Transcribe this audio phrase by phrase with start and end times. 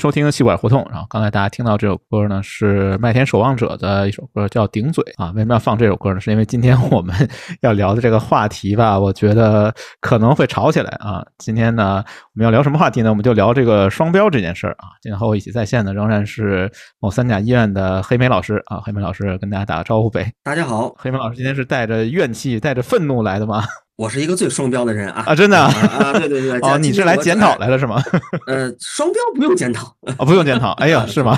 [0.00, 0.84] 收听戏馆胡同。
[0.90, 5.30] 然后刚才大家听到这首歌呢，是麦田守望者的一首歌，叫《顶嘴》啊。
[5.36, 6.20] 为什么要放这首歌呢？
[6.20, 7.14] 是因为今天我们
[7.60, 11.22] 要聊的这个话题吧，我觉得可能会吵起来啊。
[11.36, 12.02] 今天呢，
[12.34, 13.10] 我们要聊什么话题呢？
[13.10, 14.88] 我们就聊这个双标这件事儿啊。
[15.02, 18.80] 今天和我一起在线的仍然是某三甲医院的黑莓老师啊。
[18.82, 20.32] 黑莓老师跟大家打个招呼呗。
[20.42, 23.62] 大家好，黑莓老师今天是带着怨气、带着愤怒来的吗？
[24.00, 25.24] 我是一个最双标的人啊！
[25.26, 26.04] 啊，真的啊啊？
[26.04, 28.02] 啊，对对对， 哦，你是来检讨来了是吗？
[28.48, 30.70] 呃，双标不用检讨，啊，不用检讨。
[30.78, 31.36] 哎呀， 是吗？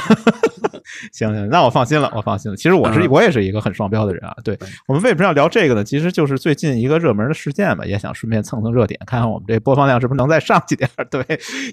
[1.13, 2.57] 行行，那我放心了，我放心了。
[2.57, 4.33] 其实我是嗯我也是一个很双标的人啊。
[4.45, 5.83] 对我们为什么要聊这个呢？
[5.83, 11.05] 其实就是最近一个热门的事件吧，也想顺便蹭蹭热点，看看我们这播放量是不是能再上去点儿。
[11.07, 11.25] 对，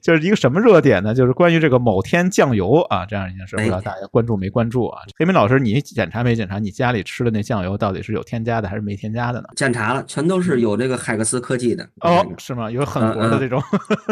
[0.02, 1.14] 就是一个什么热点呢？
[1.14, 5.02] 就是关于这个某天酱油啊这样一件事，不知道大家关注没关注啊？
[5.20, 9.50] 黑明老师，你检查没检查你家里吃的那酱油到底是有添加的还是没添加的呢？
[9.56, 11.88] 检查了，全都是有这个海克斯科技的。
[12.02, 12.72] 哦，是吗？
[12.72, 13.62] 有狠活的这种，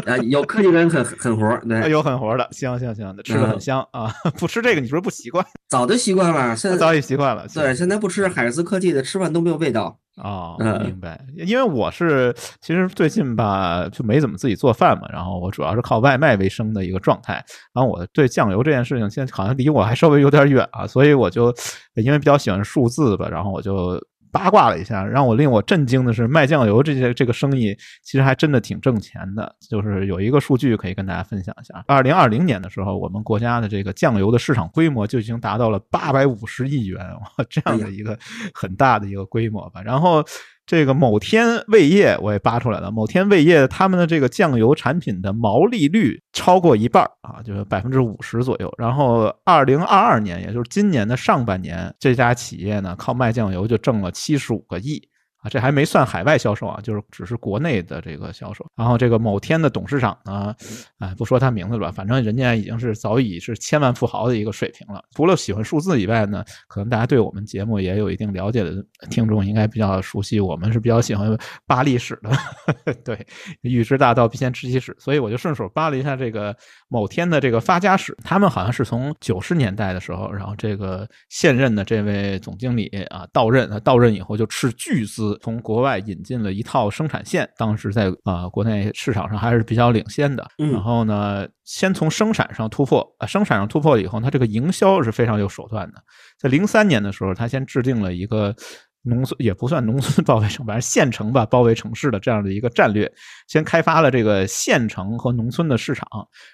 [0.05, 4.13] 啊，有科技人很很活，对， 有狠活的，行行行，吃的很香啊！
[4.37, 5.43] 不吃这个，你是不是不习惯？
[5.69, 7.47] 早就习惯了，现在早已习惯了。
[7.53, 9.97] 对，现在不吃海克斯科技的，吃饭都没有味道。
[10.17, 11.23] 哦，嗯明白。
[11.35, 17.33] 因为我是其实最近吧就没怎么自己做饭嘛，然后我主要是靠外卖为生的一个状态。
[17.71, 21.53] 然后我对酱油这件事情现在好像离我还稍微有点远啊，所以我就
[21.93, 24.01] 因为比较喜欢数字吧，然后我就。
[24.37, 29.55] 八卦了一下，让我令我震惊的是，卖酱油这些这个生意其实还真的挺挣钱的。
[29.69, 38.17] 就是有一个数据可以跟大家分享一下：二零二零年的时候，我们国家的这个酱油的市场规模就已经达到了八百五十亿元，哇，这样的一个
[38.53, 39.81] 很大的一个规模吧。
[39.81, 40.23] 然后
[40.67, 48.71] 这个某天味业我也扒出来了，某天味业他们的这个酱油产品的毛利率超过一半啊，就是百分之五十左右。
[48.77, 55.01] 然后二零二二年，也就是今年的上半年，这家企业呢靠卖酱油就挣了七十五个亿。
[55.49, 58.65] 这还没算海外销售啊，就是只是国内的这个销售。
[58.75, 60.55] 然后这个某天的董事长呢，
[60.99, 65.03] 哎，不说他名字了吧，反正人家已经是早已是千万富豪的一个水平了。
[65.15, 73.25] 除了喜欢数字以外呢，可能大家对我们节目也有一定了解的听众应该比较熟悉，我们是比较喜欢扒历史的， 对，
[73.61, 76.55] 欲知大道必先知其史，所以我就顺手扒了一下这个
[76.87, 78.15] 某天的这个发家史。
[78.23, 85.37] 他们好像是从九十年代的时候，然后这个现任的这位总经理啊到任，他到任以后就斥巨资。
[85.41, 90.47] 从国外引进了一套生产线，当时在啊、呃、国内市场上还是比较领先的。
[90.57, 96.01] 嗯然后呢，先从生产上突破，啊、生产上突破以后，它这个营销是非常有手段的。
[96.37, 98.55] 在零三年的时候，他先制定了一个。
[99.03, 103.11] 农村也不算农村包围城，反正县城吧，包围城市的这样的一个战略，
[103.47, 106.07] 先开发了这个县城和农村的市场，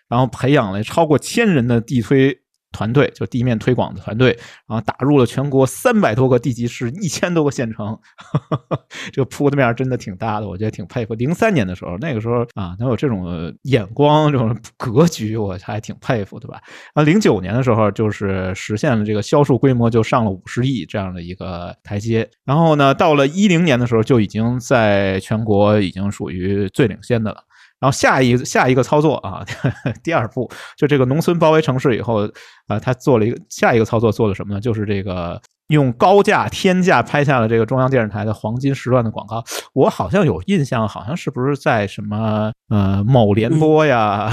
[0.08, 2.38] 然后培养了超过千人的地推
[2.74, 7.98] 团队，就地面推广的团队，然后打入了全国三百多个地级市、一千多个县城，
[9.14, 11.14] 这个铺的面真的挺大的，我觉得挺佩服。
[11.14, 16.60] 零三年的时候，那个时候啊，能有这种眼光、这种格局，我还挺佩服，对吧？
[16.94, 27.44] 啊，零九年的时候，就是实现了这个销售规模就上了五十亿这样的一个台阶，然后呢，到了一零年的时候，就已经在全国已经属于最领先的了。
[27.84, 29.46] 然后下一下一个操作啊，
[30.02, 32.26] 第二步就这个农村包围城市以后，
[32.68, 34.62] 啊，他做了一个下一个操作做了什么呢？
[34.62, 39.44] 就是这个用高价天价拍下了这个中央电视台的黄金时段的广告。
[39.74, 44.32] 我好像有印象，好像是不是在什么呃某联播呀、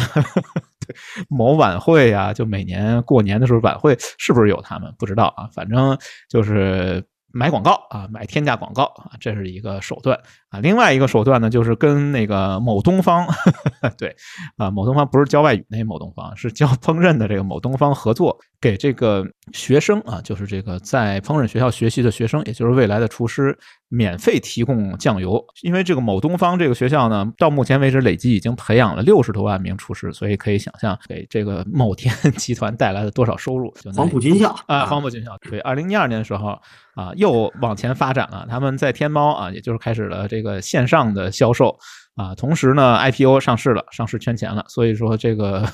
[1.29, 4.95] 某晚会呀，就每年过年的时候晚会是不是有他们？
[4.97, 5.99] 不知道啊，反正
[6.29, 7.05] 就是。
[7.33, 10.19] 买广告啊，买天价广告啊，这是一个手段
[10.51, 10.61] 啊。
[10.61, 14.15] 另外一个手段呢，就是跟那个某东方，呵 呵对
[14.57, 23.57] 啊，某东方不是教外语那某东方，是教烹饪的这个某东方合作，给这个学生啊，就是这个在烹饪学校学习的学生，也就是未来的厨师，
[23.89, 25.43] 免费提供酱油。
[25.63, 33.73] 因为这个某东方这个学校呢，到目前为止累计已经培养了六十多万名厨师，所以可以想象给这个某天 集团带来了多少收入。
[33.81, 36.59] 就黄埔军校啊，黄埔军校对，二零一二年的时候
[36.95, 38.47] 啊，又往前发展了。
[38.49, 41.79] 他们在天猫啊，也就是开始了这这个线上的销售
[42.17, 45.65] 啊，同时呢 IPO 上市了，上市圈钱了，所以说这个。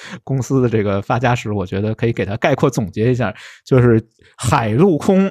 [0.22, 3.34] 公司的这个发家史，我觉得可以给它概括总结一下，
[3.66, 4.00] 就是
[4.36, 5.28] 海陆空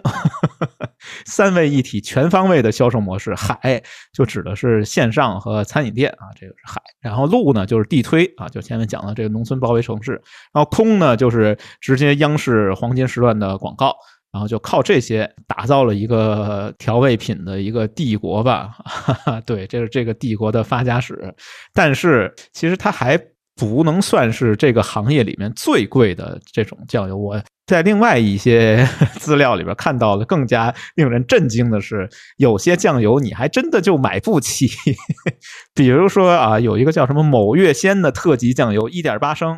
[1.26, 3.34] 三位一体、全方位的销售模式。
[3.34, 3.82] 海
[4.12, 10.16] 就指的是线上和餐饮店啊，这个是海；然后陆呢就是地推啊，就前面讲的这个农村包围城市；
[10.54, 13.96] 然后空呢就是直接央视黄金时段的广告，
[14.32, 18.78] 然后就靠这些打造了一个调味品的一个帝国吧。
[18.86, 21.34] 哈 哈对，这是这个帝国的发家史。
[21.74, 23.20] 但是其实它还。
[23.60, 27.18] 不能算是这个行业里面最贵的这种酱油。
[27.18, 28.88] 我在另外一些
[29.18, 32.08] 资料里边看到了更加令人震惊的是，
[32.38, 34.70] 有些酱油你还真的就买不起。
[35.74, 39.58] 比如说啊，有一个叫什么某月鲜的特级酱油，一点八升。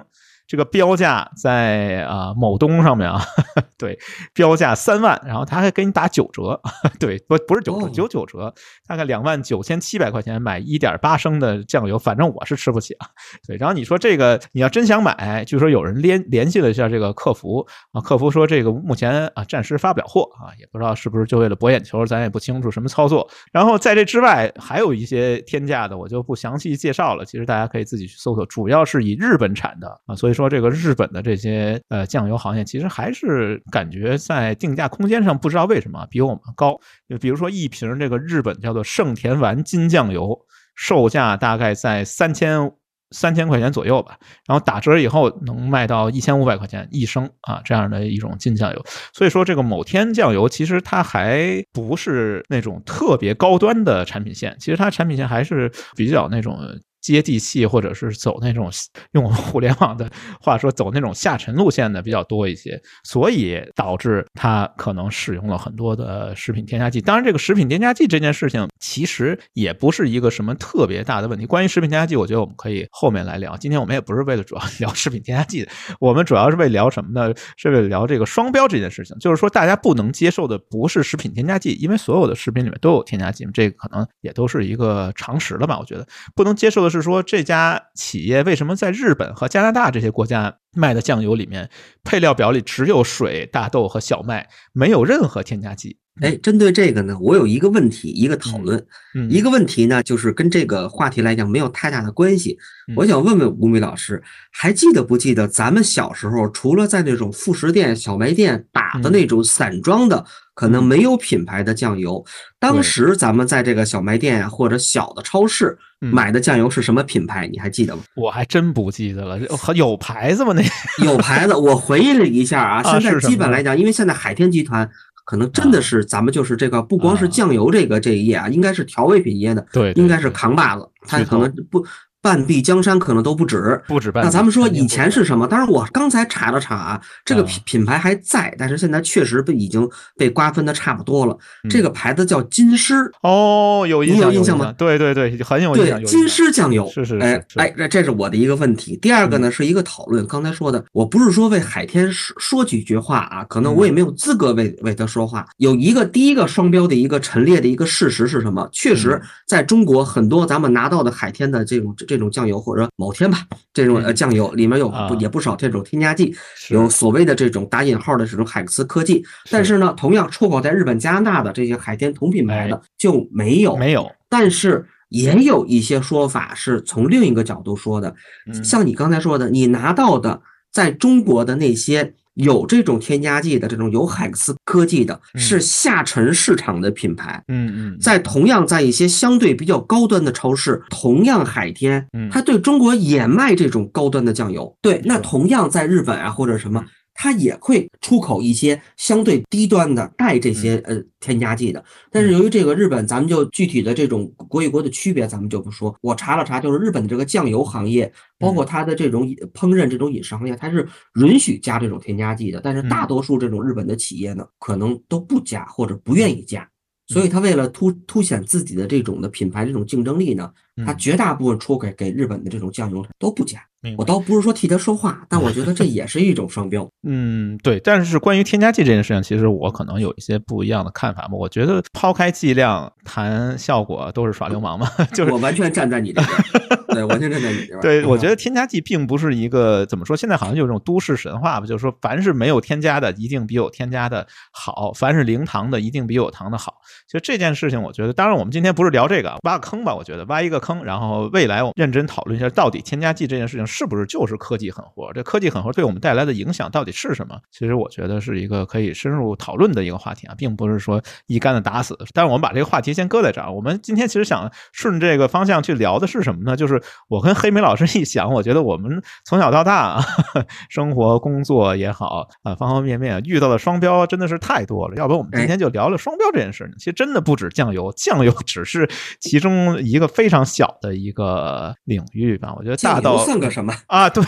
[0.49, 3.21] 这个标价在啊某东上面啊，
[3.77, 3.99] 对，
[4.33, 6.59] 标价三万，然后他还给你打九折，
[6.99, 8.51] 对，不不是九折，九九折，
[8.87, 13.05] 大概两万九千七百块钱买一点八升的酱油，反正我是吃不起啊。
[13.45, 23.29] 对，然后你说这个你要真想买，据说有人联联系了一下这个客服啊，客服说这个目前啊暂时发不了货啊，也不知道是不是就为了博眼球，咱也不清楚什么操作。
[23.51, 30.38] 然后在这之外还有一些天价的，我就不详细介绍了，其实大家可以自己去搜索，主要是以日本产的啊，所以。
[30.39, 36.79] 说这个日本的这些呃酱油行业，其实还是感觉在定价空间上不知道为什么比我们高。
[37.09, 40.39] 就比如说一瓶这个日本叫做盛田丸金酱油，
[40.75, 42.71] 售价大概在三千
[43.11, 48.81] 三千块钱左右吧，然后打折以后能卖到一千五百块钱一升啊，这样的一种金酱油。
[49.13, 56.57] 所以说这个某天酱油其实它还不是那种特别高端的产品线，其实它产品线还是比较那种。
[57.01, 58.69] 接地气，或者是走那种
[59.11, 60.09] 用互联网的
[60.41, 66.99] 话说，走那种下沉路线的比较多一些，所以导致它可能使用了很多的食品添加剂。
[67.01, 71.45] 当然，这个食品添加剂这件事情其实也不是一个什么特别大的问题。
[71.45, 73.55] 关于食品添加剂，我觉得我们可以后面来聊。
[73.55, 77.33] 今天我们也不是为了主要 聊食品添加剂的，我们主要是为聊什么呢？
[77.55, 79.17] 是为了聊这个双标这件事情。
[79.19, 85.79] 就是说，大家不能接受的不是食品添加剂，因为所有的食品里面都有添加剂，这个可能也都是一个常识了吧？
[85.79, 86.05] 我觉得
[86.35, 86.88] 不能接受的。
[86.89, 91.69] 是说这家企业为什么在日本和加拿大这些国家卖的酱油里面，
[92.03, 95.97] 配料表里只有水、大豆和小麦，没有任何添加剂？
[96.21, 98.85] 哎，针对这个呢，我有一个问题，一个讨论，
[99.29, 102.57] 一个问题呢，就是跟这个话题来讲没有太大的关系。
[102.97, 104.21] 我想问问吴米老师，
[104.51, 110.25] 还记得不记得咱们小时候，除了在那种副食店、小卖店打的那种散装的，
[110.59, 112.21] 可能没有品牌的酱油，
[112.59, 117.47] 当时咱们在这个小卖店呀或者小的超市买的酱油是什么品牌？
[117.47, 118.01] 你还记得吗？
[118.17, 119.39] 我还真不记得了，
[119.73, 120.53] 有牌子吗？
[120.53, 120.61] 那
[121.05, 124.89] 有牌子，我回忆了一下啊，现在基本来讲，因为现在海天集团。
[125.23, 131.85] 可能真的是咱们就是这个，不光是酱油这个这一页啊，应该是调味品页的，对，应该是扛把子，它可能不。
[132.21, 134.23] 半壁江山可能都不止，不止半。
[134.23, 135.47] 那咱们说以前是什么？
[135.47, 139.87] 当然我刚才查了查啊，这个品品牌还在，但是现在确实被已经
[140.17, 141.37] 被瓜分的差不多了。
[141.69, 142.93] 这个牌子叫金狮
[143.23, 144.73] 哦，有印象印象吗？
[144.77, 145.97] 对对对，很有印象。
[146.01, 148.97] 对，金狮酱油是是哎哎，这这是我的一个问题。
[148.97, 155.47] 第二个呢是一个讨论，刚才说的，我不是说为海天说说几句话啊，可能我也没有资格为为他说话。
[155.55, 158.67] 有一个第一个双标的一个陈列的一个事实是什么？
[158.73, 161.95] 确实在中国很多咱们拿到的海天的这种。
[162.08, 166.35] 这种酱油或者某天吧，这种呃酱油里面有不也不少这种添加剂，
[166.69, 169.23] 有所谓的这种打引号的这种海克斯科技。
[169.49, 174.09] 但是呢，同样出口在日本、加拿大的这些海天同品牌的就没有没有。
[174.27, 178.15] 但是也有一些说法是从另一个角度说的，
[178.63, 182.13] 像你刚才说的，你拿到的在中国的那些。
[182.39, 187.43] 有这种添加剂的，这种有海克斯科技的，是下沉市场的品牌。
[187.47, 194.73] 嗯嗯，在同样在一些相对比较高端的超市，同样海天，它对中国也卖这种高端的酱油。
[194.81, 196.83] 对，那同样在日本啊或者什么。
[197.21, 205.93] 它也会出口一些相对低端的带这些呃添加剂的，但是由于这个日本，咱们就具体的这种国与国的区别，咱们就不说。
[205.99, 216.65] 我查了查，就是日本的这个酱油行业，包括它的这种烹饪这种饮食行业，它是允许加这种添加剂的，但是大多数这种日本的企业呢，可能都不加或者不愿意加。
[217.07, 220.49] 所以，他为了突凸显自己的这种的品牌这种竞争力呢，
[220.85, 223.59] 他绝大部分出给给日本的这种酱油都不加。
[223.97, 226.87] 我倒不是说替他说话，但我觉得这也是一种双标。
[227.07, 227.79] 嗯，对。
[227.79, 231.29] 但是关于添加剂这件事情，其实我可能有一些不一样的看法嘛。
[231.31, 234.87] 我觉得抛开剂量谈效果都是耍流氓嘛。
[235.15, 236.37] 就是我完全站在你这边。
[236.89, 237.79] 对，完全站在你这边。
[237.79, 246.73] 对，我觉得添加剂并不是一个怎么说，现在好像有这种都市神话吧，就是说凡是没有添加的，一定比有添加的好；凡是零糖的，一定比有糖的好。
[247.09, 249.95] 其实这件事情，我觉得，当然我们今天不是聊这个，挖个坑吧。
[249.95, 255.11] 我觉得挖一个坑，然后未来我们认真讨论一下，到底添加剂这件事情是不是就是科技狠活？
[255.13, 257.35] 这科技狠活对我们带来的影响到底是什么？
[257.49, 261.97] 其实我觉得是一个可以深入讨论的一个话题啊，并不是说一竿子打死。
[262.13, 266.55] 但是我们把这个话题先搁在这儿，我们今天其实想顺这个方向去聊的是什么呢？
[266.55, 269.99] 就是我跟黑莓老师一想，我觉得我们从小到大，
[270.69, 274.95] 生活工作也好啊，方方面面遇到的双标真的是太多了。
[274.95, 276.73] 要不然我们今天就聊聊双标这件事呢？
[276.77, 278.89] 其实真的不止酱油， 酱油只是
[279.21, 282.53] 其中一个非常小的一个领域吧。
[282.57, 284.09] 我觉得大到算个什么啊？
[284.09, 284.21] 对，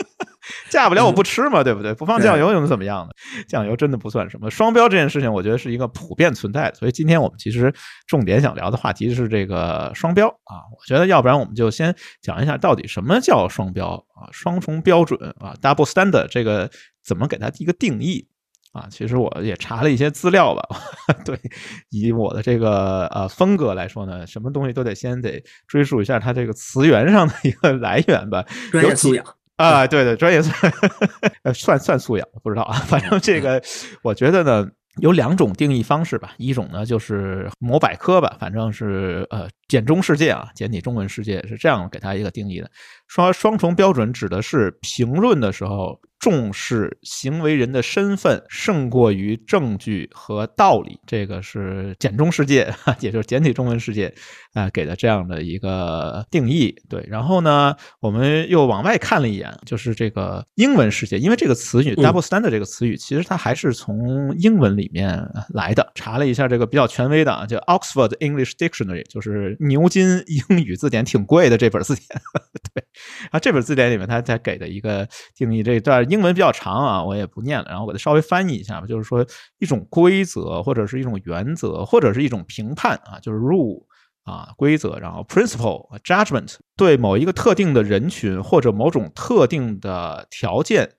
[0.70, 1.92] 嫁不了我不吃嘛，对不对？
[1.92, 3.12] 不放酱油又能怎么样呢？
[3.46, 4.50] 酱油真的不算什么。
[4.50, 6.76] 双标这件事情，我觉得是一个普遍存在的。
[6.76, 7.70] 所以今天我们其实
[8.06, 10.64] 重点想聊的话题是这个双标啊。
[10.72, 14.32] 我觉得要不然我们就先讲一下到底什么叫双标啊？
[14.32, 16.70] 双重标准啊，double standard 这个
[17.04, 18.26] 怎么给它一个定义？
[18.78, 20.62] 啊，其实我也查了一些资料吧。
[21.24, 21.36] 对，
[21.90, 28.44] 以我的这个呃风格来说呢，什么东西都得先得追溯一下它这个词源上的一个来源吧。
[28.70, 29.24] 专业素养
[29.56, 30.72] 啊，对对，专业素养，
[31.52, 32.74] 算算素养，不知道啊。
[32.86, 33.60] 反正这个，
[34.02, 34.68] 我觉得呢，
[35.00, 36.34] 有两种定义方式吧。
[36.38, 42.70] 一种呢就是某百科吧，反正是呃简中世界啊，简体中文世界是这样给它一个定义的。
[43.08, 46.00] 双双重标准指的是评论的时候。
[46.18, 54.12] 重视行为人的身份胜过于证据和道理，这个是简中世界， 也就是简体中文世界
[54.52, 56.74] 啊给的这样的一个定义。
[56.88, 65.88] 对，然后呢，我们又往外看了一眼，就是这个英文世界，因为这个词语 “double standard” 这个词语，其实它还是从英文里面来的。
[65.94, 72.06] 查了一下这个比较权威的啊，叫 Oxford English Dictionary，就是牛津英语字典，挺贵的这本字典。
[72.74, 72.84] 对，
[73.30, 75.06] 啊，这本字典里面它才给的一个
[75.36, 76.07] 定义，这段。
[76.08, 78.86] 英文比较长啊，我也不念了，然后我再稍微翻译一下吧。
[78.86, 79.26] 就是说，
[79.58, 83.84] 一种规则，或者是一种原则，或者是一种评判啊，就是 rule
[84.24, 90.90] 啊，规则，然后 principle judgment，对某一个特定的人群或者某种特定的条件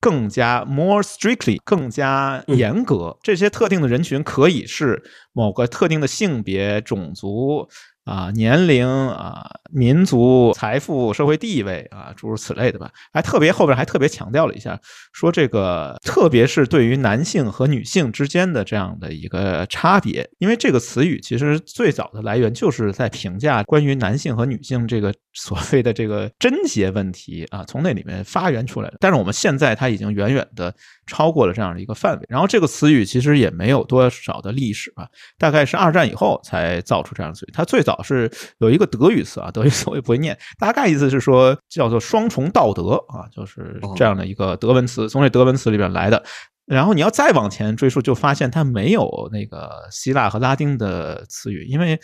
[0.00, 3.18] 更加 more strictly 更加严格。
[3.22, 7.68] 这些特定的人群可以是某个特定的性别、种族。
[8.08, 12.90] 啊，年龄啊，民族、财富、社会地位啊，诸如此类的吧。
[13.12, 14.80] 还特别后边还特别强调了一下，
[15.12, 28.96] 说这个特别是对于男性和女性之间的这样的一个差别，因为这个词语其实最早的来源就是在评价关于男性和女性这个所谓的这个贞洁问题啊，从那里面发源出来的。
[29.00, 30.74] 但是我们现在它已经远远的
[31.06, 32.24] 超过了这样的一个范围。
[32.30, 37.50] 然后这个词语其实也没有多少的历史吧，大概是二战以后才造出这样的词语。
[37.52, 37.97] 它最早。
[38.02, 46.22] 是有一个德语词啊， 德语词我也不会念，大概意思是说叫做双重道德啊，就是这样的一个德文词，从这德文词里边来的。
[46.66, 51.98] 然后你要再往前追溯，就发现它没有那个希腊和拉丁的词语，因为。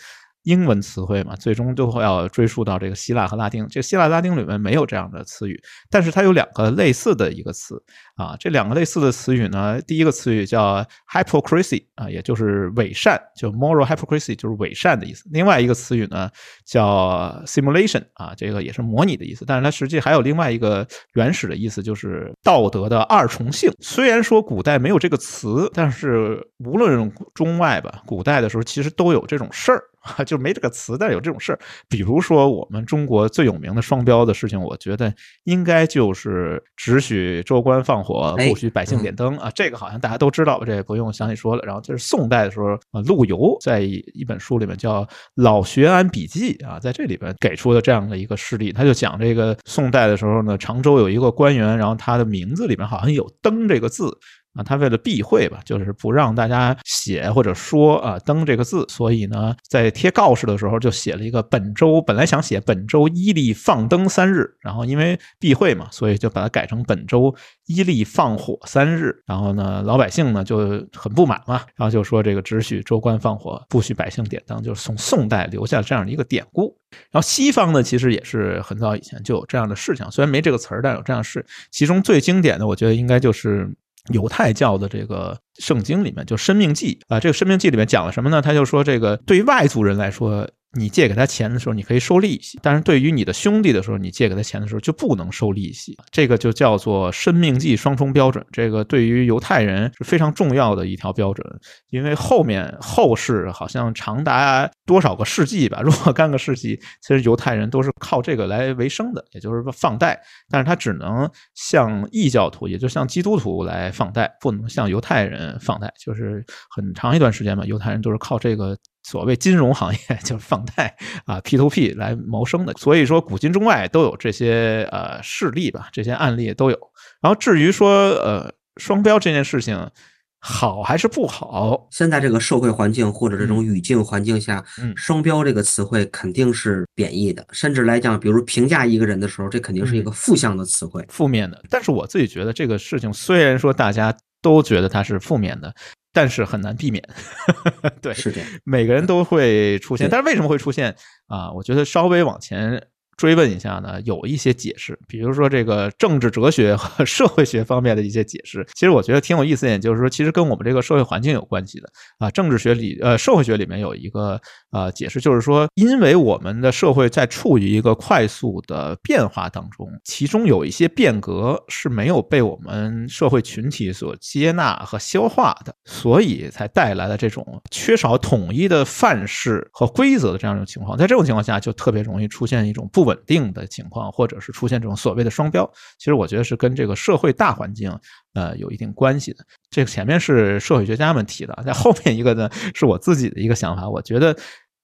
[0.45, 3.67] 英文词汇嘛，最终都会要追溯到这个希腊和拉丁。
[3.67, 7.75] 这个希腊拉丁里面没有这样的词语，但是它有两个类似的一个词
[8.15, 8.35] 啊。
[8.39, 15.27] 这两个类似的词语呢，第一个词语叫 hypocrisy 啊，也就是伪善，就 moral hypocrisy 就是伪善的意思。
[15.31, 16.29] 另外一个词语呢
[16.63, 23.71] 叫 simulation 啊，这个也是模拟的意思，但是它实际还有另外一个原始的意思，就是道德的二重性。
[23.79, 29.83] 虽然说古代没有这个词，但是无论中外吧，古代的时候其实都有这种事儿。
[30.25, 31.59] 就没这个词，但有这种事儿。
[31.89, 39.51] 比如说，我们中国最有名的双标的事情，我觉得应该就是只许州官放火，不许百姓点灯啊。
[39.53, 41.63] 这个好像大家都知道，这也不用详细说了。
[41.65, 45.03] 然后这是宋代的时候啊，陆游在一本书里面叫
[45.35, 54.17] 《老学庵笔记》啊，在这里边给出的这样的一个事例，他就讲这个宋代的时候呢，常州有一个官员，然后他的名字里面好像有“灯”这个字。
[54.55, 67.35] 啊，他为了避讳吧，就是不让大家写或者说啊“登”这个字，所以呢，在贴告示的时候就写了一个本周，本来想写本周伊利放灯三日，然后因为避讳嘛，所以就把它改成本周
[67.65, 69.13] 伊利放火三日。
[69.25, 76.73] 然后呢，老百姓呢就很不满嘛，然后就说这个只许州官放火，不许百姓点灯，就是从宋代留下这样的一个典故。
[77.11, 81.45] 然后西方呢，其实也是很早以前就有这样的事情，虽然没这个词儿，但有这样的事。
[81.71, 83.69] 其中最经典的，我觉得应该就是。
[84.13, 88.41] 犹太教的这个圣经里面，就《生命记》啊，这个《生命记》里面讲了什么呢？
[88.41, 95.97] 他就说，这个对于外族人来说，你借给他钱的时候，你可以收利息；但是对于你的兄弟的时候，你借给他钱的时候就不能收利息。
[96.11, 98.45] 这个就叫做生命计双重标准。
[98.51, 101.47] 这个对于犹太人是非常重要的一条标准，
[101.89, 110.21] 因为后面后世好像长达多少个世纪吧， 若干个世纪，其实犹太人都是靠这个来为生的，也就是说放贷。
[110.49, 115.93] 但是他只能向异教徒，也就是向基督徒来放贷，不能向犹太人放贷。
[115.97, 118.77] 就是很长一段时间嘛，犹太人都是靠这个。
[119.05, 126.77] 所谓金融行业 就是放贷啊，P to P 来谋生的，所以说古今中外都有这些呃事例吧，这些案例都有。
[127.21, 129.91] 然后至于说呃双标这件事情
[130.39, 141.63] 好还是不好，现在这个社会环境或者这种语境环境下，嗯双标这个词汇肯定是贬义的，甚至来讲，比如评价一个人的时候，这肯定是一个负向的词汇，负面的。
[141.69, 145.71] 但是我自己觉得这个事情虽然说大家都觉得它是负面的。
[146.15, 147.03] 但是很难避免，
[148.01, 150.09] 对，是的，每个人都会出现。
[150.09, 150.95] 但是为什么会出现
[151.27, 151.51] 啊？
[151.51, 152.81] 我觉得稍微往前。
[153.17, 161.87] 追问一下呢，有一些解释，比如说这个政治哲学和 社会学方面的一些解释，其实我觉得挺有意思一点，就是说其实跟我们这个社会环境有关系的
[162.19, 162.29] 啊。
[162.29, 164.37] 政治学里呃社会学里面有一个
[164.75, 180.97] 呃解释，就是说因为我们的社会在处于一个快速的变化当中，其中有一些变革是没有被我们社会群体所接纳和消化的，所以才带来了这种缺少统一的范式和规则的这样一种情况。
[180.97, 183.05] 在这种情况下，就特别容易出现一种不。
[183.05, 185.63] 稳定的情况，或者是出现这种所谓的双标，
[185.99, 187.95] 其实我觉得是跟这个社会大环境
[188.33, 189.45] 呃有一定关系的。
[189.69, 193.87] 这个前面是社会学家们提的，在后面一个呢是我自己的一个想法。
[193.87, 194.35] 我觉得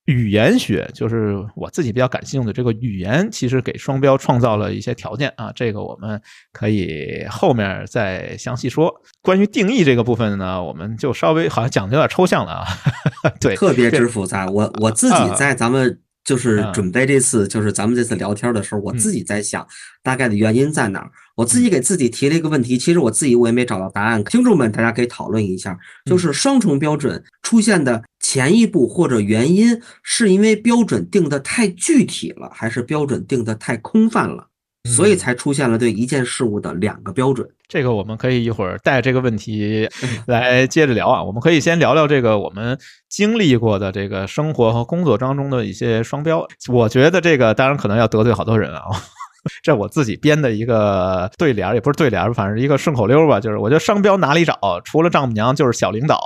[0.05, 5.51] 语言学就是我自己比较感兴趣的这个语言，其实给双标创造了一些条件啊。
[5.55, 8.93] 这个我们可以后面再详细说。
[9.21, 12.65] 关于定义这个部分呢，我们就稍微好像讲的有点抽象了啊。
[13.39, 14.47] 对，特别之复杂。
[14.47, 15.99] 我我自己在咱们。
[16.23, 19.67] 就是准备这次，就是咱们这次聊天的时候，我自己在想，
[20.03, 21.09] 大概的原因在哪儿？
[21.35, 24.23] 我自己给自己提了一个问题，其实我自己我也没找到答案。
[24.25, 34.47] 听众们，大家可以讨论一下，就是双重标准出现的前一步或者原因，是因为标准定的太具体了，还是标准定的太空泛了？
[34.85, 37.45] 所以才出现了对一件事物的两个标准。
[37.67, 39.85] 这个我们可以一会儿带这个问题
[40.27, 41.21] 来接着聊啊。
[41.21, 42.79] 我们可以先聊聊这个我们
[43.09, 46.47] 经历过的这个生活和工作当中的一些双标。
[46.69, 48.81] 我觉得这个当然可能要得罪好多人啊。
[49.63, 53.39] 这我自己编的一个对联，也不是对联，反正一个顺口溜吧。
[53.39, 54.59] 就是我觉得商标哪里找？
[54.85, 56.19] 除了丈母娘就是小领导。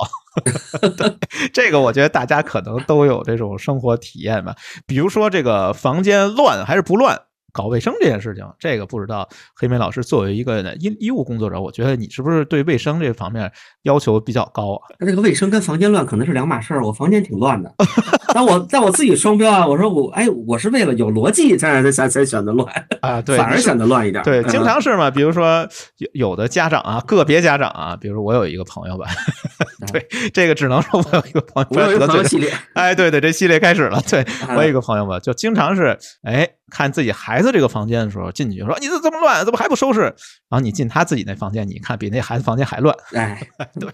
[1.54, 4.56] 这个我觉得大家可能都有这种生活体验吧。
[4.86, 7.21] 比如说这个房间乱还是不乱？
[7.55, 13.49] 搞卫生这件事情，这个不知道黑莓老师作为一个医医务工作者，我觉得你是不是对卫生这方面
[13.83, 14.91] 要求比较高啊？
[14.99, 17.73] 那这个卫生跟房间乱可能是两码事儿，我房间挺乱的。
[18.35, 22.67] 但我但我自己双标啊，我说我哎，我是为了有逻辑才才才选择乱
[22.99, 24.21] 啊，对， 反而选择乱一点。
[24.25, 25.65] 对，经常是嘛，比如说
[25.99, 29.05] 有有的家长啊，个别家长啊，比如我有一个朋友吧，
[29.93, 34.01] 对，这个只能说我有一个朋友，我有一个朋友系列，哎，对对，这系列开始了。
[34.09, 36.49] 对我有一个朋友吧，就经常是哎。
[36.71, 40.01] 看自己孩子这个房间的时候，进去说：“你这这么乱，怎么还不收拾？”
[40.49, 42.95] 然后你进他自己那房间，你看比那孩子房间还乱。
[43.13, 43.47] 哎，
[43.79, 43.89] 对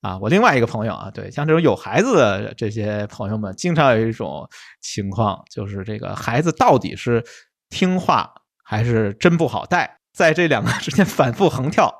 [0.00, 4.48] 啊，我另外一个朋友啊，对，像这种有孩子的这些朋友们，经常有一种
[4.80, 7.24] 情况，就是这个孩子到底是
[7.70, 8.32] 听话
[8.64, 11.94] 还是真不好带，在这两个之间反复横跳。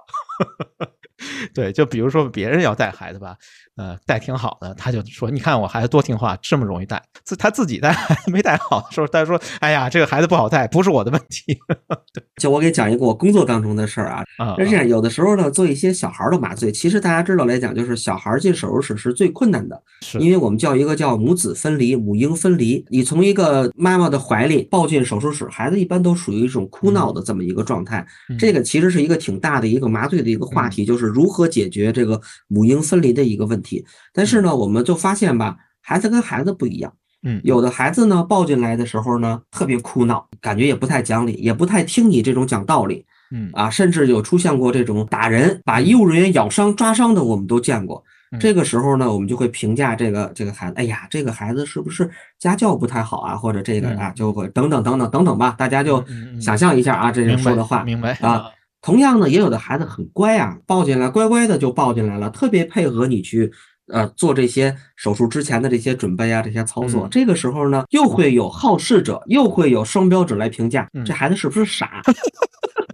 [1.54, 3.36] 对，就比如说别人要带孩子吧。
[3.76, 7.02] 呃，带挺好的，他就说：“你看我孩子多听话，这么容易带。
[7.24, 11.58] 自他自己带没带好的时候，他说：‘哎呀，这个孩子不好带，不是我的问题。
[12.40, 14.24] ’就我给讲一个我工作当中的事儿啊，
[14.58, 19.82] 是这样，有的时候呢，做一些小孩的麻醉，其实大家知道来讲，就是小孩进手术室是最困难的，
[20.18, 22.84] 因为我们叫一个叫母子分离、母婴分离。
[22.90, 28.06] 你从一个妈妈的怀里抱进手术室，孩子一般都属于一种哭闹的这么一个状态。
[28.38, 33.61] 这个其实是一个挺大的一个麻醉的一个话题，就是如何解决这个母婴分离的一个问题。
[33.62, 36.92] 题，但是呢，我们就发现吧，孩子跟孩子不一样。
[37.24, 43.06] 嗯，有的孩子呢，抱进来的时候呢，特别哭闹，感觉也不太讲理，也不太听你这种讲道理。
[43.30, 48.02] 嗯啊，甚至有出现过这种打人、把医务人员咬伤、抓伤的，我们都见过。
[48.40, 53.36] 这个时候呢，我们就会评价这个这个孩子，哎呀，这个孩子是不是家教不太好啊？
[53.36, 55.54] 或者这个啊，就会等等等等等等吧。
[55.56, 56.04] 大家就
[56.40, 58.46] 想象一下啊，这人说的话，明白啊。
[58.82, 63.50] 同样呢，也有的孩子很乖啊，抱进来乖乖的就抱进来了，特别配合你去。
[63.92, 72.00] 呃，做这些手术之前的这些准备啊，这些操作，这个时候呢，又会有好事者，又会有双标者来评价这孩子是不是傻？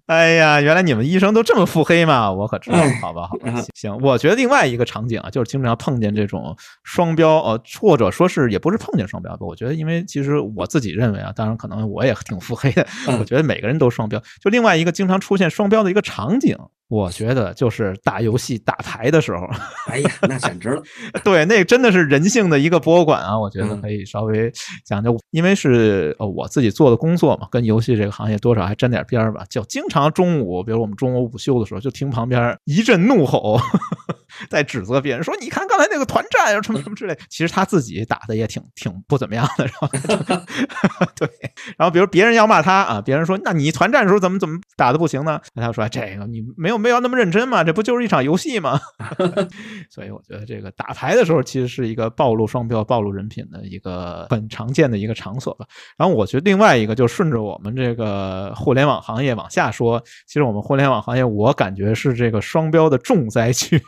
[0.09, 2.33] 哎呀，原来你们医生都这么腹黑嘛？
[2.33, 3.95] 我可知道，好吧，好吧，行。
[3.99, 9.45] 我觉得另外一个场景啊，就是经常碰见这种双标，呃，或者说是也不是碰见双标吧。
[9.47, 12.87] 我觉得，因为其实我自己认为啊，当然可能我也挺腹黑的。
[13.19, 14.19] 我觉得每个人都双标。
[14.41, 16.57] 就另外一个经常出现双标的一个场景。
[16.89, 19.47] 我觉得就是打游戏打牌的时候，
[19.89, 20.83] 哎呀，那简直了！
[21.23, 23.39] 对，那真的是人性的一个博物馆啊！
[23.39, 24.51] 我觉得可以稍微
[24.87, 29.45] 讲讲，因为是呃我自己做的工作嘛，跟游戏这个行业多少还沾点边儿吧。
[29.51, 33.61] 就经常中午，比如我们中午午休的时候，就听旁边一阵怒吼，
[34.49, 39.89] 在指责别人说：“你看刚才那个团战什么什么之类。”其实他自己打的也挺挺不怎么样的，是吧？
[41.15, 41.29] 对。
[41.77, 47.63] 然后比如别人要骂他啊，别人说：“那你团战的时候怎么怎么打的不行呢？”他说：“这个你没有。”没有那么认真嘛？
[47.63, 48.81] 这不就是一场游戏吗？
[49.91, 55.67] 所以我觉得这个打牌的时候，其实是一个暴露双标、暴露人品的一个很常见的一个场所吧。
[55.99, 63.79] 然后我觉得另外一个，就顺着我们这个互联网行业往下说，其实我们互联网行业，我感觉是这个双标的重灾区。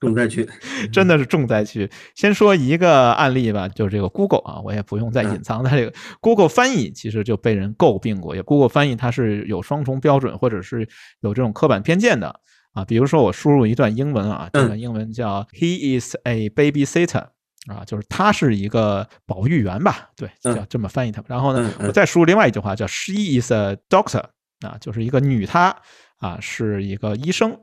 [0.00, 0.46] 重灾区，
[0.92, 1.88] 真的是重灾区。
[2.14, 10.86] 先说一个案例吧，就是这个 Google 啊，我也不用再隐藏它这个 Google 翻译，其实就被人诟病过，也 Google 翻译它是有双重标准，或者是
[11.20, 12.39] 有这种刻板偏见的。
[12.72, 17.26] 啊，比如说我输入一段英文啊，这段英文叫 "He is a babysitter"，
[17.66, 20.10] 啊，就是他是一个保育员吧？
[20.16, 21.20] 对，叫这么翻译他。
[21.26, 24.22] 然后呢，我再输入另外一句话叫 "She is a doctor"，
[24.60, 25.76] 啊，就是一个女她
[26.18, 27.58] 啊，是一个医生。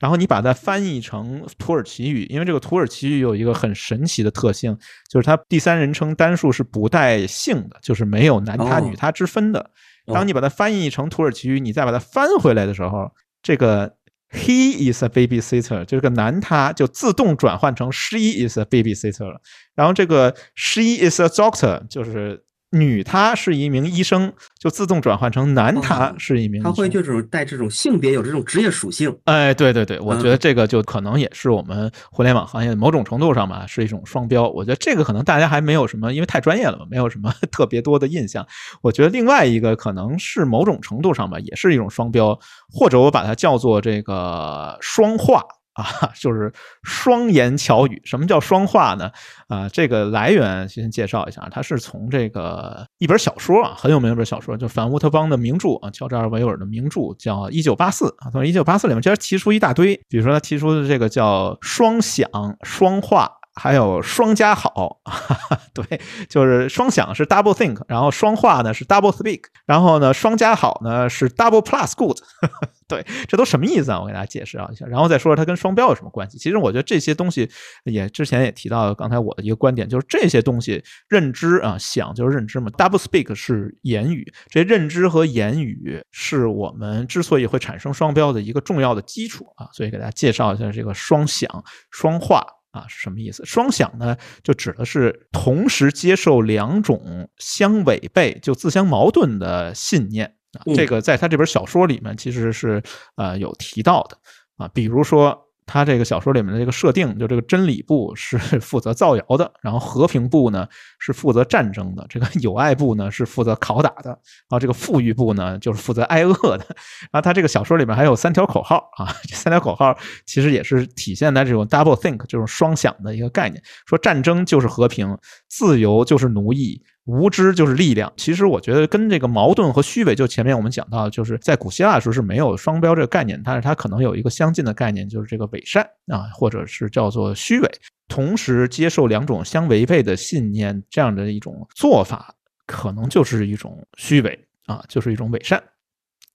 [0.00, 4.76] 然后你把它翻译成土耳其语，因为这个土耳其语有一个很神奇的特性，
[5.08, 9.70] 就是它第三人称单数是不带性的，就是没有男他女他之分的。
[10.06, 13.08] 当你把它翻译成土耳其语，你再把它翻回来的时候，
[13.40, 13.97] 这个。
[14.30, 19.40] He is a babysitter，就是个男他就自动转换成 She is a babysitter 了。
[19.74, 22.44] 然后这个 She is a doctor，就是。
[22.70, 26.62] 女她是一名医生，就自动转换成男他是一名。
[26.62, 29.16] 他会就这种带这种性别有这种职业属性。
[29.24, 34.48] 哎，对对对，我觉得这个就可能也是我们互联网行业某种程度上吧，是一种双标。
[34.50, 38.46] 我觉得这个可能大家还没有什么，因为太专业了嘛，没有什么 特别多的印象。
[38.82, 42.38] 我觉得另外一个可能是某种程度上吧，也是一种双标，
[42.70, 45.42] 或者我把它叫做这个双化。
[45.78, 48.02] 啊， 就是双言巧语。
[48.04, 49.10] 什么叫双话呢？
[49.46, 58.30] 啊，这个来源先介绍一下，它是从这个一本小说啊，很有名一本小说，就反乌托邦的名著啊，乔治·维尔的名著叫《一九八四》啊。
[58.30, 62.28] 从《一九八四》里面，其实提出一大堆，比如说他提出的这个叫双想、
[62.62, 63.30] 双话。
[63.58, 72.16] 还有双加好，哈 哈对，就是双想是 double think，然后双话呢是 double speak，然后呢双加好呢是 double plus good，
[72.88, 74.00] 对，这都什么意思啊？
[74.00, 76.38] 我给大家解释啊一下，然后再说说它跟双标有什么关系。
[76.38, 77.50] 其实我觉得这些东西
[77.84, 92.46] 也之前也提到，刚才我的一个观点就是这些东西认知啊，想就是认知嘛，double speak 是言语，这些认知和言语是我们之所以会产生双标的一个重要的基础啊，所以给大家介绍一下这个双想双话。
[92.70, 93.44] 啊，是什么意思？
[93.44, 100.62] 双响呢，就指的是同时接受两种相违背、就自相矛盾的信念啊。
[100.74, 102.82] 这个在他这本小说里面其实是
[103.16, 104.18] 呃有提到的
[104.56, 105.47] 啊，比如说。
[105.68, 110.66] 他这个小说里面的这个设定，就这个真理部是 负责造谣的，然后和平部呢
[110.98, 116.66] 是负责战争的，这个友爱部呢是负责拷打的，然后这个富裕部呢就是负责挨饿的。
[117.12, 125.16] 然后他这个小说里面还有三条口号啊，这三条口号其实也是体现在这种 double think 这种双想的一个概念，说战争就是和平，
[125.48, 126.82] 自由就是奴役。
[127.08, 128.12] 无知就是力量。
[128.18, 137.70] 其实我觉得跟这个矛盾和虚伪，就前面我们讲到，就是在古希腊的时候是没有双标这个概念，但是它可能有一个相近的概念，就是这个伪善啊，或者是叫做虚伪。
[138.08, 142.34] 同时接受两种相违背的信念，这样的一种做法，
[142.66, 145.62] 可能就是一种虚伪啊，就是一种伪善。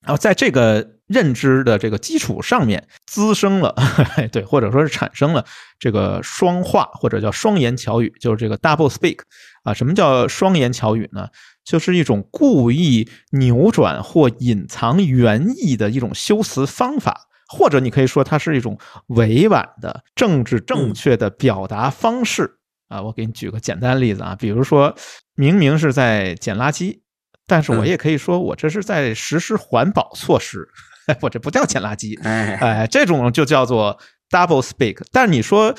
[0.02, 3.74] 然后在这个认知的这个基础上面，滋生了
[4.30, 5.42] 对，或者说是产生了
[5.78, 9.20] 这个双话或者叫双言巧语，就是这个 double speak
[9.64, 9.74] 啊。
[9.74, 11.28] 什么叫双言巧语呢？
[11.64, 23.02] 就是一种故意扭转或隐藏原意的一种修辞方法，或者你可以说它是一种委婉的政治正确的表达方式啊。
[23.02, 24.94] 我给你举个简单的例子啊，比如说
[25.34, 27.00] 明明是在捡垃圾。
[27.46, 30.66] 但是我也可以说，我这是在实施环保措施，
[31.20, 33.98] 我这不叫捡垃圾，哎，这种就叫做
[34.30, 35.02] double speak。
[35.12, 35.74] 但是你说，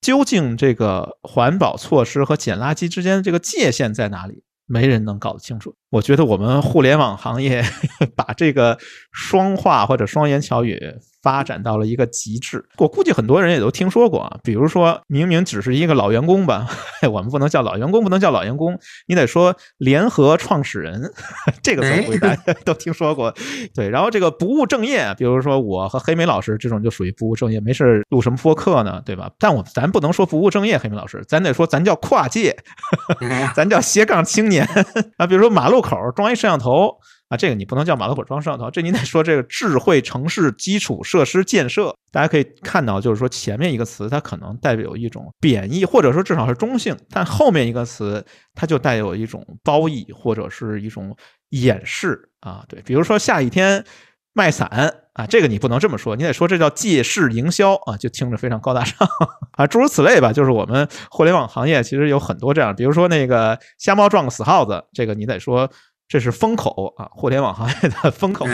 [0.00, 4.42] 究竟这个环保措施和捡垃圾之间的这个界限在哪里？
[4.66, 5.74] 没人能搞得清楚。
[5.90, 7.64] 我觉得我们互联网行业
[8.14, 8.78] 把这个
[9.12, 10.94] 双话或者双言巧语。
[11.20, 14.38] 发展到了一个极致，我估计很多人也都听说过啊。
[14.44, 16.68] 比如说明明只是一个老员工吧，
[17.12, 21.12] 我们不能叫老员工，不能叫老员工，你得说联合创始人，
[21.60, 23.34] 这个词大家都听说过。
[23.74, 29.28] 对，然后这个不务正业，比如说我和黑莓老师这种就属于不务正业，没事录什么播客呢，对吧？
[29.40, 32.56] 但我咱不能说不务正业，黑莓老师，咱得说咱叫跨界，
[33.56, 34.64] 咱叫斜杠青年
[35.16, 35.26] 啊。
[35.26, 36.98] 比如说马路路口装一摄像头。
[37.28, 41.94] 啊，这个你不能叫马路口装摄像头，这你得说这个智慧城市基础设施建设。
[42.10, 51.14] 大家可以看到，就是说前面一个词它可能带有一种贬义，或者说至少是中性，但后面一个词它就带有一种褒义或者是一种
[51.50, 52.64] 掩饰啊。
[52.66, 53.84] 对，比如说下雨天
[54.32, 58.96] 卖伞啊，这个你不能这么说，你得说这叫借势营销啊，就听着非常高大上
[59.58, 60.32] 啊，诸如此类吧。
[60.32, 65.68] 就是我们互联网行业其实有很多这样，比如说那个瞎猫撞个死耗子，这个你得说。
[66.08, 68.46] 这是风口啊，互联网行业的风口。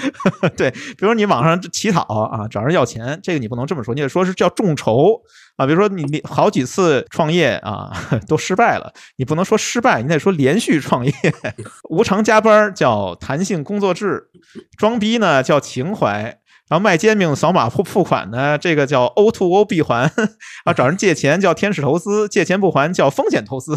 [0.56, 5.20] 对，比如你网上乞讨啊，找人要钱，这个你不能这么说，你得说是叫众筹
[5.56, 5.66] 啊。
[5.66, 7.92] 比如说你你好几次创业啊
[8.26, 11.12] 都失败了，你不能说失败，你得说连续创业。
[11.90, 14.28] 无偿加班叫弹性工作制，
[14.78, 16.38] 装逼呢叫情怀。
[16.68, 20.10] 然后卖煎饼扫码付付款呢，这个叫 O to O 闭环
[20.64, 23.74] 啊，找人借钱叫天使投资，借钱不还叫风险投资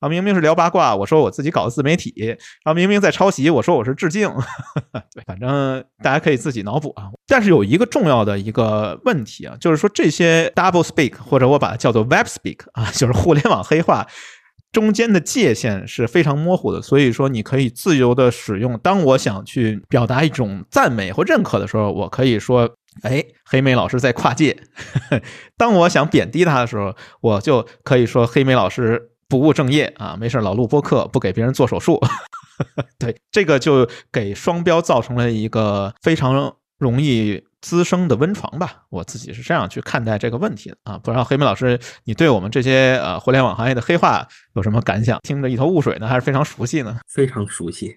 [0.00, 0.08] 啊。
[0.08, 2.14] 明明是聊八卦，我说我自己搞的自媒体，
[2.64, 4.30] 然后明明在抄袭，我说我是致敬。
[5.12, 7.10] 对，反正大家可以自己脑补啊。
[7.26, 14.06] 但是有一个重要的一个问题啊，就是说这些 double speak 或者我把它叫做 web speak 啊，就是互联网黑话。
[14.72, 18.78] 中间的界限是非常模糊的，所以说你可以自由的使用。
[18.80, 24.56] 当我想去表达一种赞美或认可的时候，我可以说：“哎，黑莓老师在跨界。
[25.56, 31.98] ”当我想贬低他的时候，我就可以说：“黑莓老师不务正业啊，没事老录播客，不给别人做手术。
[32.98, 37.42] ”对，这个就给双标造成了一个非常容易。
[37.66, 40.96] 滋生的温床吧，我自己是这样去看待这个问题的啊。
[40.96, 44.24] 不知道黑妹老师，你对我们这些呃互联网行业的黑话
[44.54, 45.18] 有什么感想？
[45.24, 46.96] 听着一头雾水呢，还是非常熟悉呢？
[47.12, 47.96] 非常熟悉，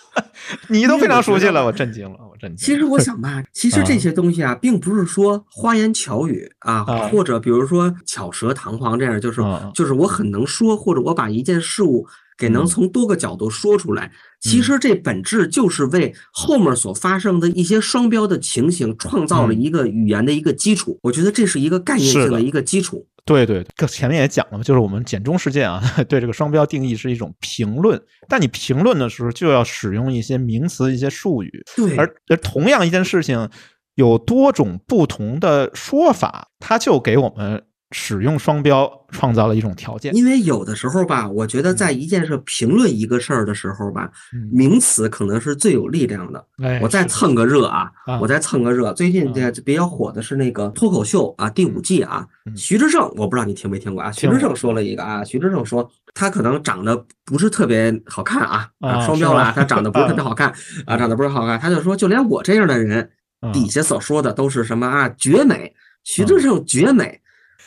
[0.68, 2.66] 你都非常熟悉了，我震惊了，我震惊。
[2.66, 9.40] 其实我想吧，其实这些东西啊，并不是说花言巧语啊，或者比如说巧舌堂皇这样，就是
[9.72, 12.06] 就是我很能说，或者我把一件事物。
[12.40, 20.98] 给能从多个角度说出来，其实这本质就是为后面所发生的一些双标的情形创造了一个语言的一个基础。
[21.02, 23.06] 我觉得这是一个概念性的一个基础。
[23.26, 31.62] 对对，前面也讲了嘛，就是我们简中事件啊， 对这个双标定义是一种评论，但你评论的时候就要使用一些名词、一些术语。
[31.76, 33.50] 对，而而同样一件事情
[33.96, 37.62] 有多种不同的说法，它就给我们。
[37.92, 44.08] 使用双标创造了一种条件，因为有的时候吧，我觉得在一件事评论一个事儿的时候吧，
[44.52, 46.44] 名词可能是最有力量的。
[46.80, 48.92] 我再蹭个热啊，我再蹭个热。
[48.92, 52.24] 最近这比较火的是那个脱口秀啊，第五季啊，
[52.56, 54.12] 徐志胜，我不知道你听没听过啊？
[54.12, 60.54] 徐志胜说了一个啊，徐志胜说他可能长得不是特别好看啊，啊，双标了，他长得不是特别好看
[60.86, 63.10] 啊，长得不是好看，他就说就连我这样的人
[63.52, 65.74] 底下所说的都是什么啊，绝美，
[66.04, 67.20] 徐志胜绝美。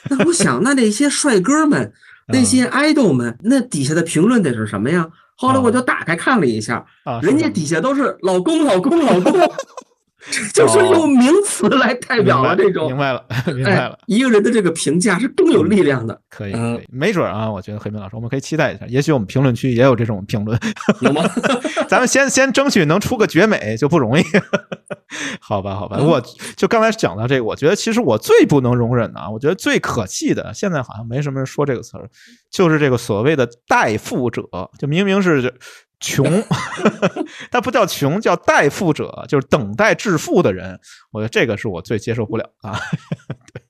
[0.10, 1.92] 那我想，那那些帅哥们，
[2.28, 5.08] 那些爱豆们，那底下的评论得是什么呀？
[5.36, 6.86] 后来我就打开看了一下，
[7.22, 9.34] 人家底下都是老公，老公，老公。
[10.54, 13.98] 就是用名词来代表了这种，明白了，明白了。
[14.08, 16.54] 一个人的这个评价是更有力量的，可以，
[16.90, 20.58] 没准啊，我觉得黑明老师，我们可以期待一下，也许我们评论区也有这种评论，
[21.02, 21.24] 有吗？
[21.90, 24.24] 咱们先先争取能出个绝美就不容易，
[25.42, 25.98] 好吧，好吧。
[26.00, 26.22] 我
[26.56, 32.10] 就刚才讲到这个，我觉得其实我最不能容忍的啊，我觉得最可气的，现在好像没什么人说这个词儿，
[32.50, 34.42] 就是这个所谓的代富者，
[34.80, 35.54] 就明明是。
[36.04, 36.26] 穷，
[37.50, 40.78] 他不叫穷，叫待富者，就是等待致富的人。
[41.12, 42.78] 我觉得这个是我最接受不了啊。
[43.54, 43.64] 对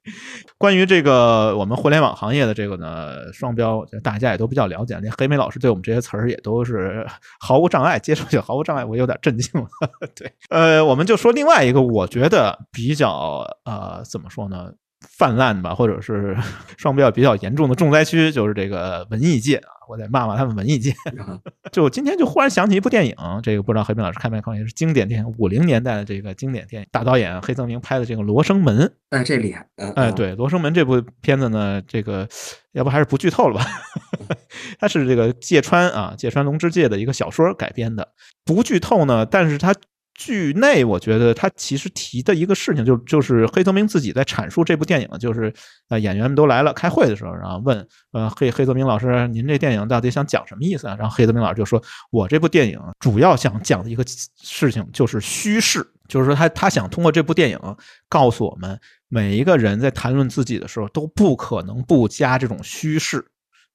[0.57, 4.97] 关于这个我们互联网行业的这个呢双标，大家也都比较了解。
[4.99, 7.05] 连黑莓老师对我们这些词儿也都是
[7.39, 8.83] 毫无障碍，接受就毫无障碍。
[8.83, 9.67] 我有点震惊了。
[10.15, 14.71] 对，呃，我们就说另外一个，我觉得比较呃，怎么说呢？
[15.03, 16.35] 泛滥吧，或者是
[16.77, 20.93] 双标比较严重的重灾区，就是这个文艺界啊，我得骂骂他们文艺界。
[21.71, 24.55] 就今天就忽然想起一部电影，这个不知道黑冰老师看没看？
[24.55, 28.79] 也是经典电影，五零年代的这个经典电影，大导演黑泽明拍的这个《罗生门》。
[29.09, 29.67] 哎，这厉害！
[29.95, 32.27] 哎，对，《罗生门》这部片子呢，这个
[32.71, 33.65] 要不还是不剧透了吧？
[34.79, 38.07] 它是这个芥川啊，芥川龙之介的一个小说改编的，
[38.45, 39.73] 不剧透呢，但是它。
[40.25, 45.53] 剧内，我觉得他其实提的一个事情，就就是黑泽明自己在阐述这部电影，就是
[45.89, 50.95] 呃演员们都来了开会的时候，然后问呃黑黑泽明老师，您这电影到底想讲什么意思啊？
[50.97, 54.05] 然后黑泽明老师就说，我这部电影主要想讲的一个
[54.41, 57.59] 事情就是虚饰，就是说他他想通过这部电影
[58.07, 63.25] 告诉我们，每一个人在谈论自己的时候都不可能不加这种虚饰。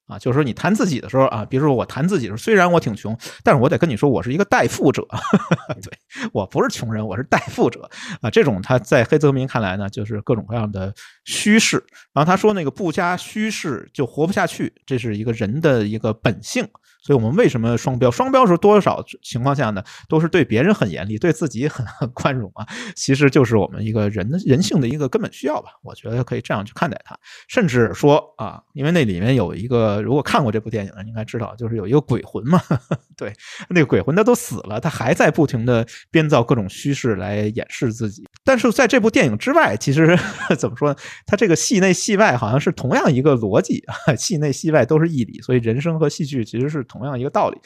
[0.08, 5.06] 啊，就是说你谈自己的时候啊，比如说我谈自己的时候，虽然我挺穷，但是我得跟你说，我是一个代富者，
[5.82, 5.92] 对
[6.32, 7.88] 我不是穷人，我是代富者
[8.22, 8.30] 啊。
[8.30, 10.92] 这种他在黑泽明看来呢，就是各种各样的
[11.28, 11.84] 虚饰。
[12.14, 16.66] 然后他说那个不加虚饰就活不下去，这是一个人的一个本性。
[17.00, 18.10] 所以我们为什么双标？
[18.10, 19.82] 双标是多少情况下呢？
[20.08, 22.66] 都是对别人很严厉，对自己很很宽容啊。
[22.96, 25.70] 其实就是我们一个人的人性的一个根本需要吧。
[25.82, 27.16] 我觉得可以这样去看待它。
[27.46, 32.60] 甚至说啊，因为那里面有一个，如果看过这部电影的，应该知道，就是有一个鬼魂嘛。
[33.16, 33.32] 对，
[33.70, 38.26] 那个鬼魂他都死了，他还在不停的编造各种虚饰来掩饰自己。
[38.44, 40.18] 但是在这部电影之外，其实
[40.58, 40.94] 怎么说？
[41.26, 45.40] 他这个戏内戏外好像是同样一个逻辑啊，戏内戏外都是义理。
[45.40, 46.98] 所以人生和戏剧其实是同。
[47.08, 47.56] 样一个道理，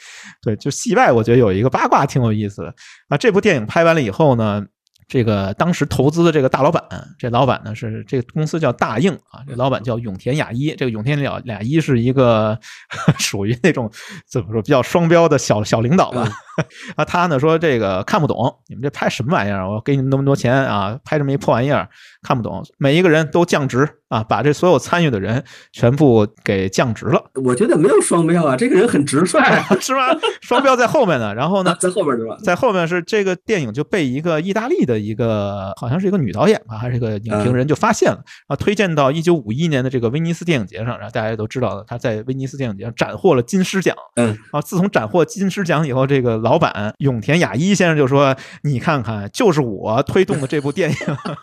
[0.41, 2.73] 对，就戏外，我觉得有一个八卦挺有意思的
[3.09, 3.17] 啊。
[3.17, 4.63] 这部电影拍完了以后呢，
[5.07, 6.81] 这个当时投资的这个大老板，
[7.17, 12.57] 这老板呢是这个公司叫大映啊，这老板叫永田雅一，这个永田了雅一是一个
[13.19, 13.91] 属于那种
[14.29, 16.31] 怎么说比较双标的小小领导吧。
[16.95, 19.69] 啊，他呢说这个看不懂，你们这拍什么玩意儿？
[19.69, 21.87] 我给你们那么多钱啊，拍这么一破玩意儿，
[22.21, 22.63] 看不懂。
[22.77, 27.23] 每一个人都降职啊，把这所有参与的人全部给降职了。
[27.43, 29.39] 我觉得没有双标啊，这个人很直率，
[29.81, 30.15] 是吧？
[30.41, 31.33] 双标在后面呢。
[31.33, 32.37] 然后呢，在后面是吧？
[32.43, 40.97] 在后面是这个电影就被一个意大利的一个好像是一个女导演吧，还是一个影评人就发现了啊，推荐到一九五一年的这个威尼斯电影节上。
[40.99, 43.95] 然后大家都知道了，他在威尼斯电影节上斩获了金狮奖。
[44.15, 46.42] 嗯，啊，自从斩获金狮奖以后，这个。
[46.43, 50.97] 老板永田雅一先生就说：“你看看，就是我推动的这部电影，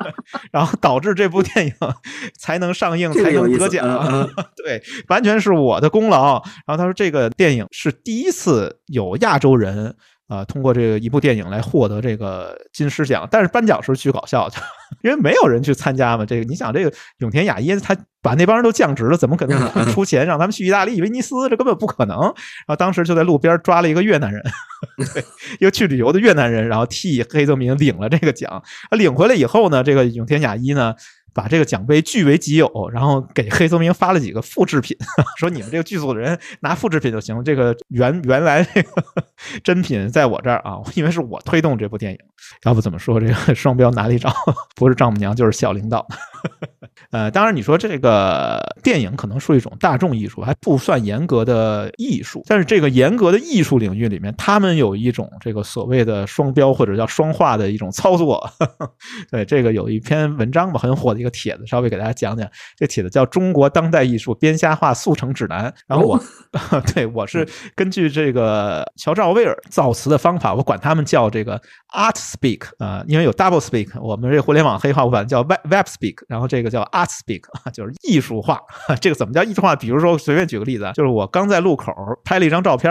[0.52, 1.74] 然后导致这部电影
[2.38, 4.28] 才能上映，才能得奖。
[4.62, 6.34] 对，完全是我的功劳。”
[6.66, 9.96] 然后他说：“这个电影是第一次有亚洲人。”
[10.30, 14.48] 啊，通过这个一部电影来获得这个金狮奖，但是颁奖时候巨搞笑，
[15.02, 16.24] 因为没有人去参加嘛。
[16.24, 19.58] 这个你想，这个永田雅一他把那帮人都降职了，怎么可能
[19.92, 21.48] 出钱让他们去意大利、威尼斯？
[21.48, 22.16] 这根本不可能。
[22.20, 24.40] 然后当时就在路边抓了一个越南人，
[25.58, 28.62] 一个去旅游的越南人，然后替黑泽明领了这个奖。
[28.88, 30.94] 他领回来以后呢，这个永田雅一呢。
[31.32, 34.96] 把这个奖杯据为己有，然后给黑泽明发了几个复制品，
[35.38, 38.90] 说你们这个剧组的人拿复制品就行，这个原原来这个
[39.62, 42.18] 真品在我这儿啊，因为是我推动这部电影，
[42.64, 44.32] 要不怎么说这个 双标哪里找？
[44.74, 46.04] 不是丈母娘就是小领导。
[47.10, 58.48] 呃，当然你说这个电影可能是一种大众艺术，还不算严格的艺术，但是这个严格的艺术领域里面，他们有一种这个所谓的双标或者叫双化的一种操作。
[59.30, 61.19] 对，这个有一篇文章吧，很火的。
[61.20, 62.48] 一个帖子，稍微给大家讲讲。
[62.76, 65.70] 这帖子叫《中国当代艺术编瞎话速成指南》。
[65.86, 66.20] 然后我，
[66.94, 71.60] 对我是根据这个乔治奥威尔造词的方法，我管他们叫这个
[71.92, 73.88] art speak 啊，因为有 double speak。
[74.00, 78.60] 我们这互联网黑话我管叫 web web speak，然后这个叫 art speak 啊， 就是艺术化。
[79.00, 79.76] 这个怎么叫艺术化？
[79.76, 81.92] 比如说，随便举个例子啊，就是我刚在路口
[82.24, 82.90] 拍了一张照片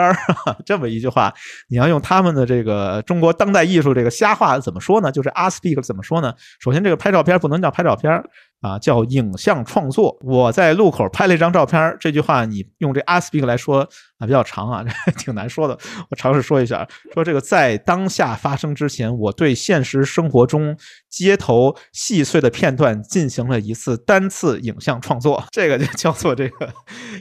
[0.66, 1.34] 这么一句话，
[1.70, 5.12] 你要用他们的这个中国当代艺术这个瞎话怎么说呢？
[5.12, 6.34] 就是 art speak 怎么说呢？
[6.60, 8.19] 首先，这个拍照片不能叫拍照片。
[8.62, 10.18] 啊，叫影像创作。
[10.22, 13.88] 我在路口拍了一张照片，这句话你用这 aspect 来说
[14.20, 15.78] 啊，比较长啊，这挺难说的。
[16.10, 20.76] 我尝试说一下，说这个在当下发生之前，我对现实生活中
[21.10, 26.74] 街头细碎的片段进行了一次单次影像创作，这个就叫做这个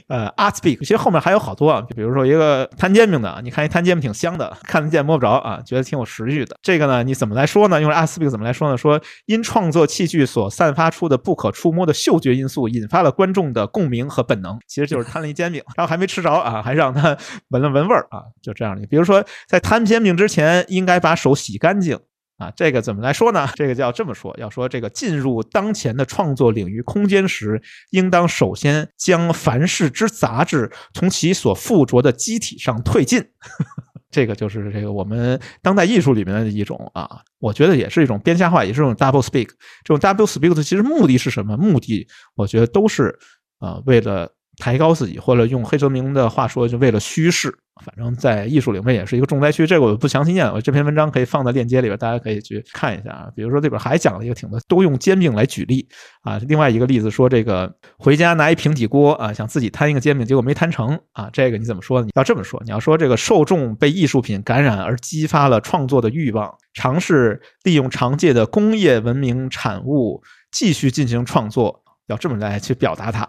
[0.07, 0.79] 呃 art speak。
[0.79, 6.57] 其实后面还有好多啊，比如说一个摊煎饼的，你看一摊煎饼挺香的，看得见摸不着啊，觉得挺有食欲的。
[6.61, 7.79] 这个呢，你怎么来说呢？
[7.79, 8.75] 用 art speak 怎么来说呢？
[8.75, 11.19] 说因创作器具所散发出的。
[11.19, 17.17] 不可触摸的嗅觉因素引发了观众的共鸣和本能，其实就是摊了一煎饼，然后还没吃着啊，还让让他
[17.49, 18.85] 闻了闻味儿啊，就这样的。
[18.87, 21.99] 比如说，在摊煎饼之前，应该把手洗干净
[22.37, 22.51] 啊。
[22.55, 23.47] 这个怎么来说呢？
[23.55, 33.23] 这个叫这么说：要说这个进入当前的创作领域空间时，应当首先将凡事之杂质从其所附着的机体上退尽。
[34.11, 39.49] 这个就是这个我们当代艺术里面的一种啊，我觉得也是一种编瞎话，也是一种 double speak。
[39.83, 41.55] 这种 double speak 的其实目的是什么？
[41.55, 43.19] 目的我觉得都是
[43.59, 44.27] 啊，为了
[44.59, 47.51] 抬高自己，或者用黑泽明的话说，就为了虚饰。
[47.85, 49.65] 反正，在艺术领域也是一个重灾区。
[49.65, 53.29] 这个我不详细念，我这篇文章可以放在链接里边，大家可以去看一下啊。
[53.33, 55.87] 比如说，这边还讲了一个挺多，都用煎饼来举例
[56.21, 56.37] 啊。
[56.49, 61.29] 另外一个例子说，这个回家拿一平底锅啊，想自己摊一个煎饼，结果没摊成啊。
[61.31, 62.07] 这个你怎么说呢？
[62.07, 71.81] 你要这么说，你要说这个受众被艺术品感染而激发了创作的欲望，尝试利用常见的工业文明产物继续进行创作。
[72.09, 73.27] 要这么来去表达它，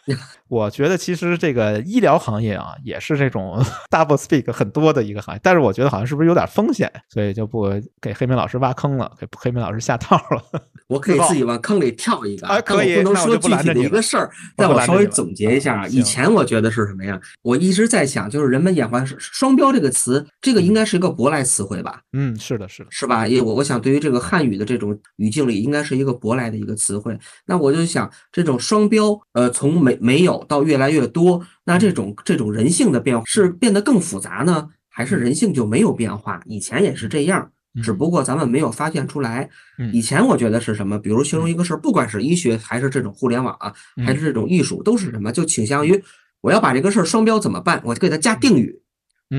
[0.48, 3.62] 我觉得其实这个医疗行业啊，也是这种
[3.92, 7.68] double speak 很多的一个行业，但是我觉得好像是不是有点风险，所以就不
[8.00, 10.62] 给黑明老师挖坑了，给黑明老师下套了。
[10.88, 15.86] 我可以自己往坑里跳一个，啊，可以，不能说具体的一个事儿，但我稍微总结一下啊。
[15.88, 17.18] 以前我觉得是什么呀？
[17.42, 22.00] 我一直在想，就是人们眼花双标这个词，这个应该是一个舶来词汇吧？
[22.12, 23.26] 嗯，是的，是的，是吧？
[23.26, 27.18] 也我我想对于这个汉语的这种语境里，应该是一个舶来的一个词汇。
[27.46, 28.10] 那我就想。
[28.30, 36.40] 这种双标，呃，从没没有到越来越多，那这种这种人性的变化是变得更复杂呢，还是人性就没有变化？
[36.46, 37.50] 以前也是这样，
[37.82, 39.48] 只不过咱们没有发现出来。
[39.92, 40.98] 以前我觉得是什么？
[40.98, 43.72] 比如形容一个事儿，不管是医学还是这种互联网啊，
[44.04, 45.32] 还是这种艺术，都是什么？
[45.32, 46.02] 就倾向于
[46.42, 47.80] 我要把这个事儿双标怎么办？
[47.84, 48.81] 我就给它加定语。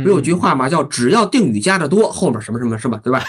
[0.02, 3.00] 不有句话嘛，叫只要定语加的多，后面什么什么是吧？
[3.04, 3.24] 对吧？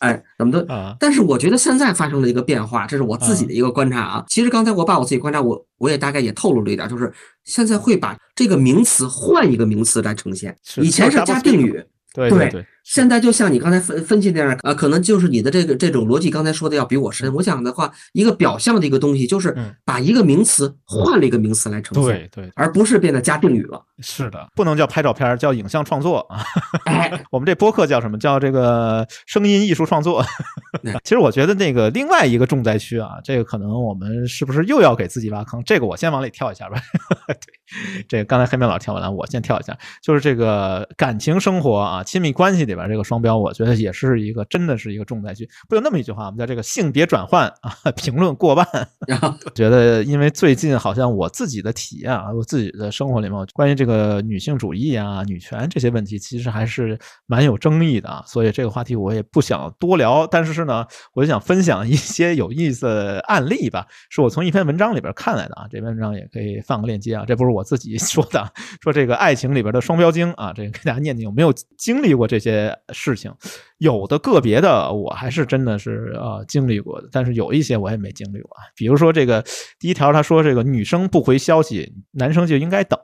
[0.00, 0.66] 哎，怎么的？
[0.98, 4.24] 但是我觉得现在发生了一个变化，这是我自己的一个观察啊。
[4.28, 7.12] 其实刚才我把我自己观察，我我也大概也透露了一点，就是
[7.44, 11.84] 现在会把这个名词换一个名词来呈现，以前是加定语。
[12.12, 17.32] 对对，现在就像你刚才分分析那样，呃，可能就是你的这个这种逻辑，刚才说的要比我深。
[17.34, 23.80] 我想的话，一个表象的一个东西，就是把一个名词换了一个名词来呈现，对对，而不是变得加定语了。
[24.00, 26.42] 是的，不能叫拍照片，叫影像创作啊。
[26.84, 28.18] 哎， 我们这播客叫什么？
[28.18, 30.24] 叫这个声音艺术创作。
[31.04, 35.62] 其实我觉得那个另外一个重灾区啊，这个可能我们是不是又要给自己挖坑？
[35.64, 36.76] 这个我先往里跳一下吧。
[37.28, 42.02] 对，这个刚才黑面老跳完了，我先跳一下，就是这个感情生活啊。
[42.02, 45.48] 亲密关系里边这个双标，我觉得也是一个，真的是一个重灾区。
[45.68, 48.66] 不有那么一句话，我们叫这个性别转换啊，评论过半。
[49.54, 58.22] 觉得因为最近好像我自己的体验啊，我自己的生活里面，关于这个女性主义啊、女权这些问题，其实还是蛮有争议的啊。
[58.26, 65.66] 所以这个话题我也不想多聊，但是呢，我就想分享一些有意思的案例吧，是我从一篇文章里边看来的啊。
[65.70, 68.52] 这篇文章也可以放个链接啊，这不是我自己 说的，
[68.82, 71.50] 说这个爱情里边的双标精啊，这个给大家念念有没有。
[71.76, 72.59] 经历过这些
[72.92, 73.32] 事情，
[73.78, 78.50] 有的个别的我还是真的是呃经历过的，但是有一些我也没经历过。
[78.74, 79.44] 比如说这个
[79.78, 82.98] 第一条，他说这个女生不回消息，男生就应该等；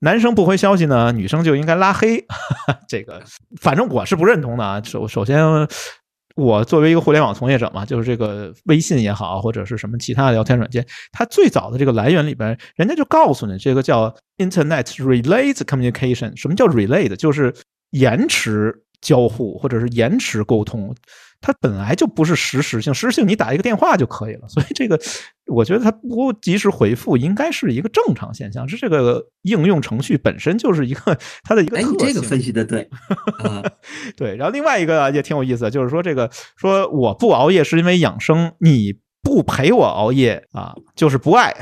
[0.00, 2.24] 男生不回消息呢，女生就应该拉黑。
[2.88, 3.22] 这个
[3.60, 4.82] 反正我是不认同的啊。
[4.82, 5.38] 首首先，
[6.34, 16.34] 我作为一个互联网从业者嘛，就是这个微信也好，或者是什么其他的聊天软件，它最早的这个来源里边，人家就告诉你，这个叫 Internet Relay Communication。
[16.34, 17.14] 什么叫 Relay？
[17.16, 17.54] 就是
[17.90, 20.94] 延迟交互或者是延迟沟通，
[21.40, 24.46] 它本来就不是实时性，实时性你打一个电话就可以了。
[24.48, 24.98] 所以这个，
[25.46, 31.98] 我觉得它不及时回复应该是一个正常现象，是这个应用程序本身就是一个 它的一个特性。
[31.98, 32.88] 这个分析的对，
[34.16, 34.36] 对。
[34.36, 41.52] 然后另外一个也挺有意思，就是说这个说我不熬夜是因为养生，你不陪我熬夜啊，就是不爱。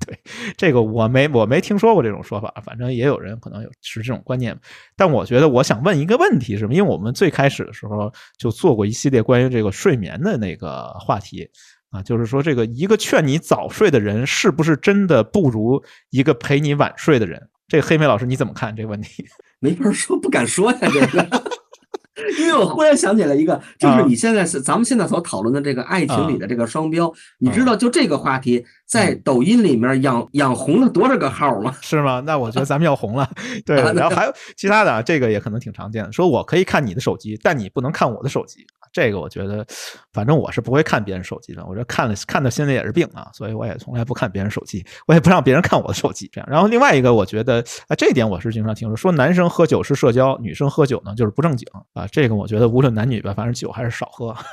[0.06, 0.18] 对
[0.56, 4.58] 这个我没我没听说过这种说法，反正也有人可能有是这种观念。
[4.96, 6.74] 但我觉得我想问一个问题，是什么？
[6.74, 11.48] 因为我们最开始的时候就做过一系列关于这个睡眠的那个话题
[11.90, 17.48] 啊，就是说这个一个劝你早睡的人，是不是真的不如一个陪你晚睡的人？
[17.68, 19.24] 这个黑莓老师你怎么看这个问题？
[19.60, 21.49] 没法说，不敢说呀，这个。
[22.38, 31.74] 因为我忽然想起来一个，就是你现在是咱们现在所讨论的这个爱情里的这个双标，你知道就这个话题在抖音里面养养红了多少个号吗？
[31.82, 32.22] 是吗？
[32.26, 33.28] 那我觉得咱们要红了。
[33.64, 38.66] 对，然后还有其他的，这个也可能挺常见的，说我可以看你的手机，但你不能看我的手机。
[38.92, 39.64] 这个我觉得，
[40.12, 41.64] 反正我是不会看别人手机的。
[41.66, 46.28] 我这看了看的心里也是病啊，所以我也从来不看别人手机，我也不让别人看我的手机。
[46.32, 52.06] 这样，然后另外一个，我觉得啊，这点我是经常听说，说男生喝酒是社交，女生喝酒呢就是不正经啊。
[52.08, 54.34] 这个我觉得无论男女吧，反正酒还是少喝。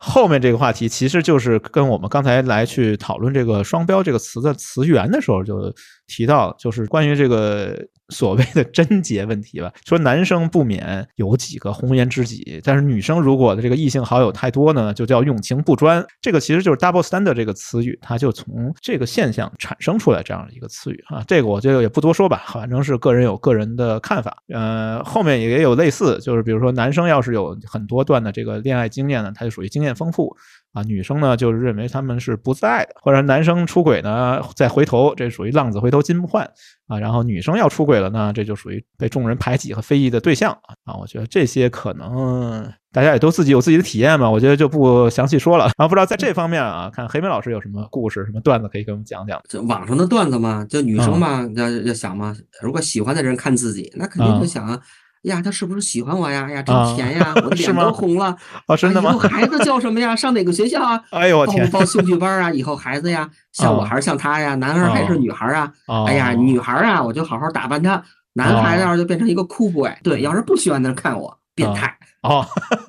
[0.00, 5.74] 后面这个话题其实就是跟我们刚才来去讨论这个“双标”这个词的词源的时候就
[6.08, 7.78] 提到，就是关于这个
[8.08, 9.70] 所谓的贞洁问题吧。
[9.86, 16.04] 说男生不免有几个红颜知己，但是女生如果的这个异性好友太多呢，就叫用情不专。
[16.20, 21.22] 这个其实就是 double standard 这个词语，它就从这个现象产生出来这样的一个词语啊。
[21.28, 24.42] 这个我就也不多说吧，反正是个人有个人的看法。
[24.52, 30.34] 呃，后面也有类似，就是比如说男生要是有很多段的这个恋爱经验呢，他就属于经验丰富。
[30.72, 36.44] 啊，女生呢就是认为他们是不在的，或者男生出轨呢再回头，这属于浪子回头金不换
[36.86, 36.98] 啊。
[36.98, 40.52] 然后女生要出轨了呢，这就属于被众人排挤和非议的对象
[40.84, 40.94] 啊。
[41.00, 45.64] 我觉得这些可能大家也都自己有自己的体验嘛，我觉得就不详细说了。
[45.64, 49.40] 然 后不知道在这方面啊，看黑妹老师有什么故事、什么段子可以给我们讲讲？
[49.48, 54.80] 这网上的段子嘛，就女生嘛要要想嘛，如果喜欢的人看自己，那肯定就想啊。
[55.22, 56.46] 呀，他是不是喜欢我呀？
[56.48, 57.32] 哎呀，真甜呀！
[57.36, 58.36] 我的脸都红了。
[58.66, 59.10] 哦，真的吗？
[59.10, 60.14] 以后孩子叫什么呀？
[60.16, 61.02] 上哪个学校啊？
[61.10, 61.68] 哎呦我天！
[61.70, 62.50] 报兴趣班啊？
[62.52, 64.54] 以后孩子呀，像我还是像他呀？
[64.56, 65.72] 男孩还是女孩啊？
[66.06, 68.02] 哎呀，女孩啊，我就好好打扮他。
[68.34, 69.90] 男孩要是就变成一个酷 boy。
[70.02, 71.96] 对，要是不喜欢的人看我，变态。
[72.22, 72.44] 哦，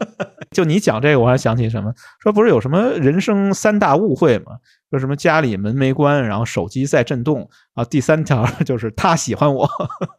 [0.52, 1.94] 就你讲这个，我还想起什么？
[2.20, 4.58] 说不是有什么人生三大误会吗？
[4.90, 7.84] 说什么家里门没关，然后手机在震动啊？
[7.86, 9.70] 第三条 就是他喜欢我。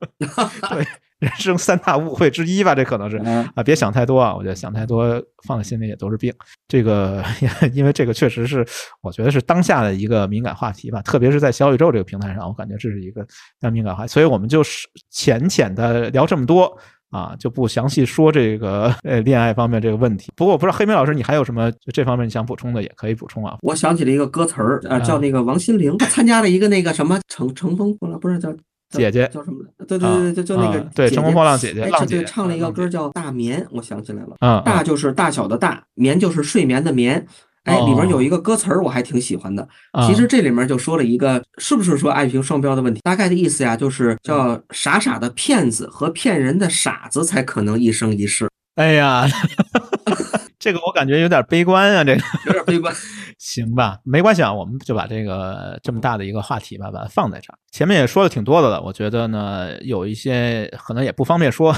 [0.70, 0.86] 对。
[1.20, 3.18] 人生三大误会之一吧，这可能是
[3.54, 6.32] 啊，别想太多啊，我觉得想太多放在心里也都是病。
[6.66, 7.22] 这个
[7.74, 8.66] 因为这个确实是
[9.02, 13.22] 我觉得是当下的一个敏感话题吧，特别是在小宇宙这个平台上，我感觉这是一个
[13.60, 16.74] 非敏感话题，所以我们就是浅浅的聊这么多
[17.10, 20.30] 啊，就不详细说这个呃恋爱方面这个问题。
[20.36, 23.58] 不过我不知道黑莓老师你还有什么这方面你想补充的，也可以补充啊。
[23.62, 28.54] 我想起了一个歌词儿啊，叫那个王心凌她参加了一个那个什么乘乘风破浪，不是叫。
[28.92, 29.64] 姐姐叫什么？
[29.86, 34.34] 对对对对，就就那个对乘风破浪姐姐，浪姐唱了一个歌叫《大眠》，我想起来了。
[34.40, 37.24] 嗯，大就是大小的大，眠就是睡眠的眠。
[37.64, 39.66] 哎，里面有一个歌词儿，我还挺喜欢的。
[40.06, 43.00] 其实这里面就说了一个，是不是说爱情双标的问题？
[43.02, 48.48] 大概的意思呀，就是叫傻傻的骗子和骗人的傻子才可能一生一世。
[48.76, 49.26] 哎呀。
[50.60, 52.94] 这个我感觉有点悲观啊，这个有点悲观。
[53.38, 57.56] 行吧，没关系啊，我们就把这个这么大的一个话题吧，把它放在这儿。
[57.72, 61.74] 前面也说了挺多的了，我觉得呢，有一些可能也不方便说。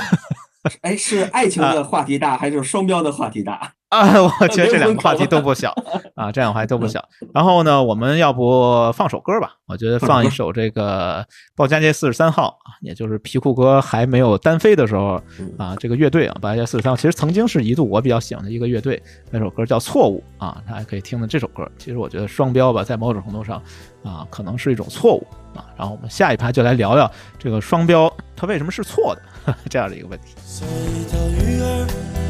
[0.82, 3.72] 哎，是爱情的话题大，还是双标的话题大？
[3.88, 4.08] 啊，
[4.40, 5.70] 我觉得这两个话题都不小
[6.14, 7.04] 啊，这两个话题都不小。
[7.34, 9.52] 然后呢，我们要不放首歌吧？
[9.66, 15.20] 我觉得放一首这个鲍家街四十三号，也就是皮裤哥还没有单飞的时候
[15.58, 19.02] 啊，这个乐队啊，鲍家街四十三号其实曾经是一度我比较喜欢的一个乐队。
[19.30, 21.70] 那首歌叫《错误》啊，大家可以听听这首歌。
[21.76, 23.62] 其实我觉得双标吧，在某种程度上
[24.02, 25.68] 啊，可能是一种错误啊。
[25.76, 29.22] 然后我们下一趴就来聊聊这个双标它为什么是错的。
[29.68, 30.34] 这样的一个问题。
[30.54, 31.86] 像一条鱼儿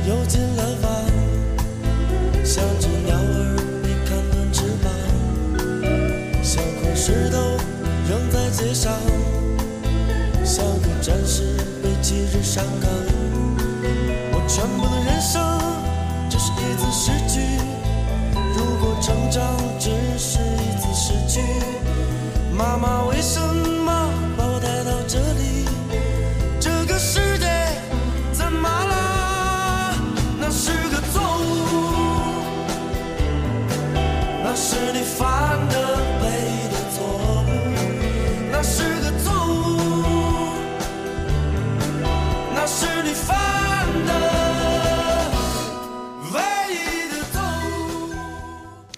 [0.07, 0.89] 游进了网，
[2.45, 4.87] 像只鸟儿被砍断翅膀，
[6.41, 7.59] 像块石头
[8.09, 8.93] 扔在街上，
[10.45, 12.89] 像个战士被击日上岗。
[14.31, 15.43] 我全部的人生
[16.31, 17.41] 只是一次失去，
[18.55, 19.43] 如果成长
[19.81, 21.41] 只是一次失去，
[22.57, 23.51] 妈妈为什么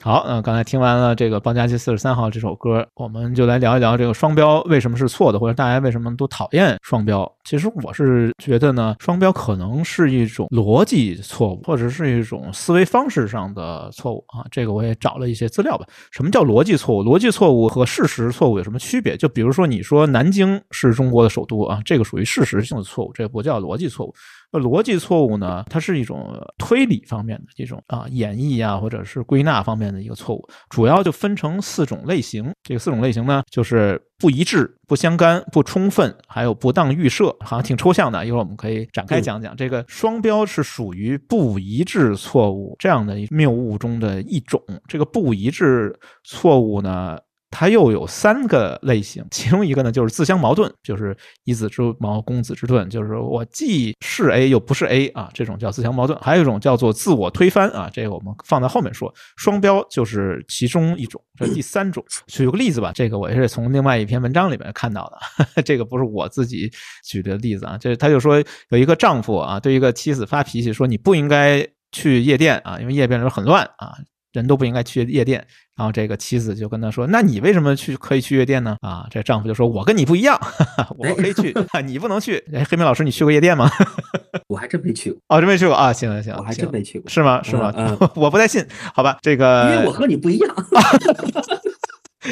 [0.04, 7.26] 好，那刚才听完了这个《邦家街四十三号》这首歌，我们就来聊一聊这个双标为什么是错的，或者大家为什么都讨厌双标。
[7.42, 14.44] 其实我是觉得呢，双标可能是一种逻辑错误，或者是一种思维方式上的错误啊。
[14.50, 15.86] 这个我也找了一些资料吧。
[16.10, 17.02] 什么叫逻辑错误？
[17.02, 19.16] 逻辑错误和事实错误有什么区别？
[19.16, 24.14] 就比如说你说南京是中国的首都啊，这个属于事实性的错误，这不叫逻辑错误。
[24.54, 25.64] 那逻辑错误呢？
[25.68, 32.54] 它是一种推理方面的这种啊演绎啊，或者是归纳方面的一个错误，主要就分成四种类型。
[32.62, 38.24] 这个四种类型呢，就是不一致、不相干、不充分，还有不当预设，好像挺抽象的。
[38.24, 39.56] 一会儿我们可以展开讲讲。
[39.56, 44.62] 这个双标是属于不一致错误这样的谬误中的一种。
[44.86, 47.18] 这个不一致错误呢？
[47.56, 56.18] 它又有三个类型，其中一个呢就是自相矛盾，就是以子之矛攻子之盾，就是我既是 A 又不是 A 啊，这种叫自相矛盾。
[56.20, 59.14] 还有一种叫做自我推翻啊，这个我们放在后面说。
[59.36, 62.04] 双标就是其中一种，这第三种。
[62.26, 65.08] 举个例子吧，这个我也是从另外一篇文章里面看到
[65.54, 66.68] 的， 这个不是我自己
[67.04, 73.94] 举的例子啊，这他就说有一个丈夫啊对一个妻子发脾气，说你不应该去夜店啊，因为夜店里很乱啊。
[74.34, 75.42] 人都不应该去夜店。
[75.76, 80.38] 然后这个妻子就跟他说：“那你为什么去可以去夜店呢？”啊，这丈夫就说：“我跟你不一样，
[80.96, 81.52] 我可以去，
[81.84, 83.68] 你不能去。”哎，黑明老师，你去过夜店吗？
[84.46, 85.20] 我还真没去过。
[85.28, 85.92] 哦，真没去过啊？
[85.92, 87.10] 行行行，我还真没去过。
[87.10, 87.42] 是吗？
[87.42, 87.72] 是吗？
[88.14, 88.64] 我不太信。
[88.94, 90.54] 好吧，这个因为我和你不一样。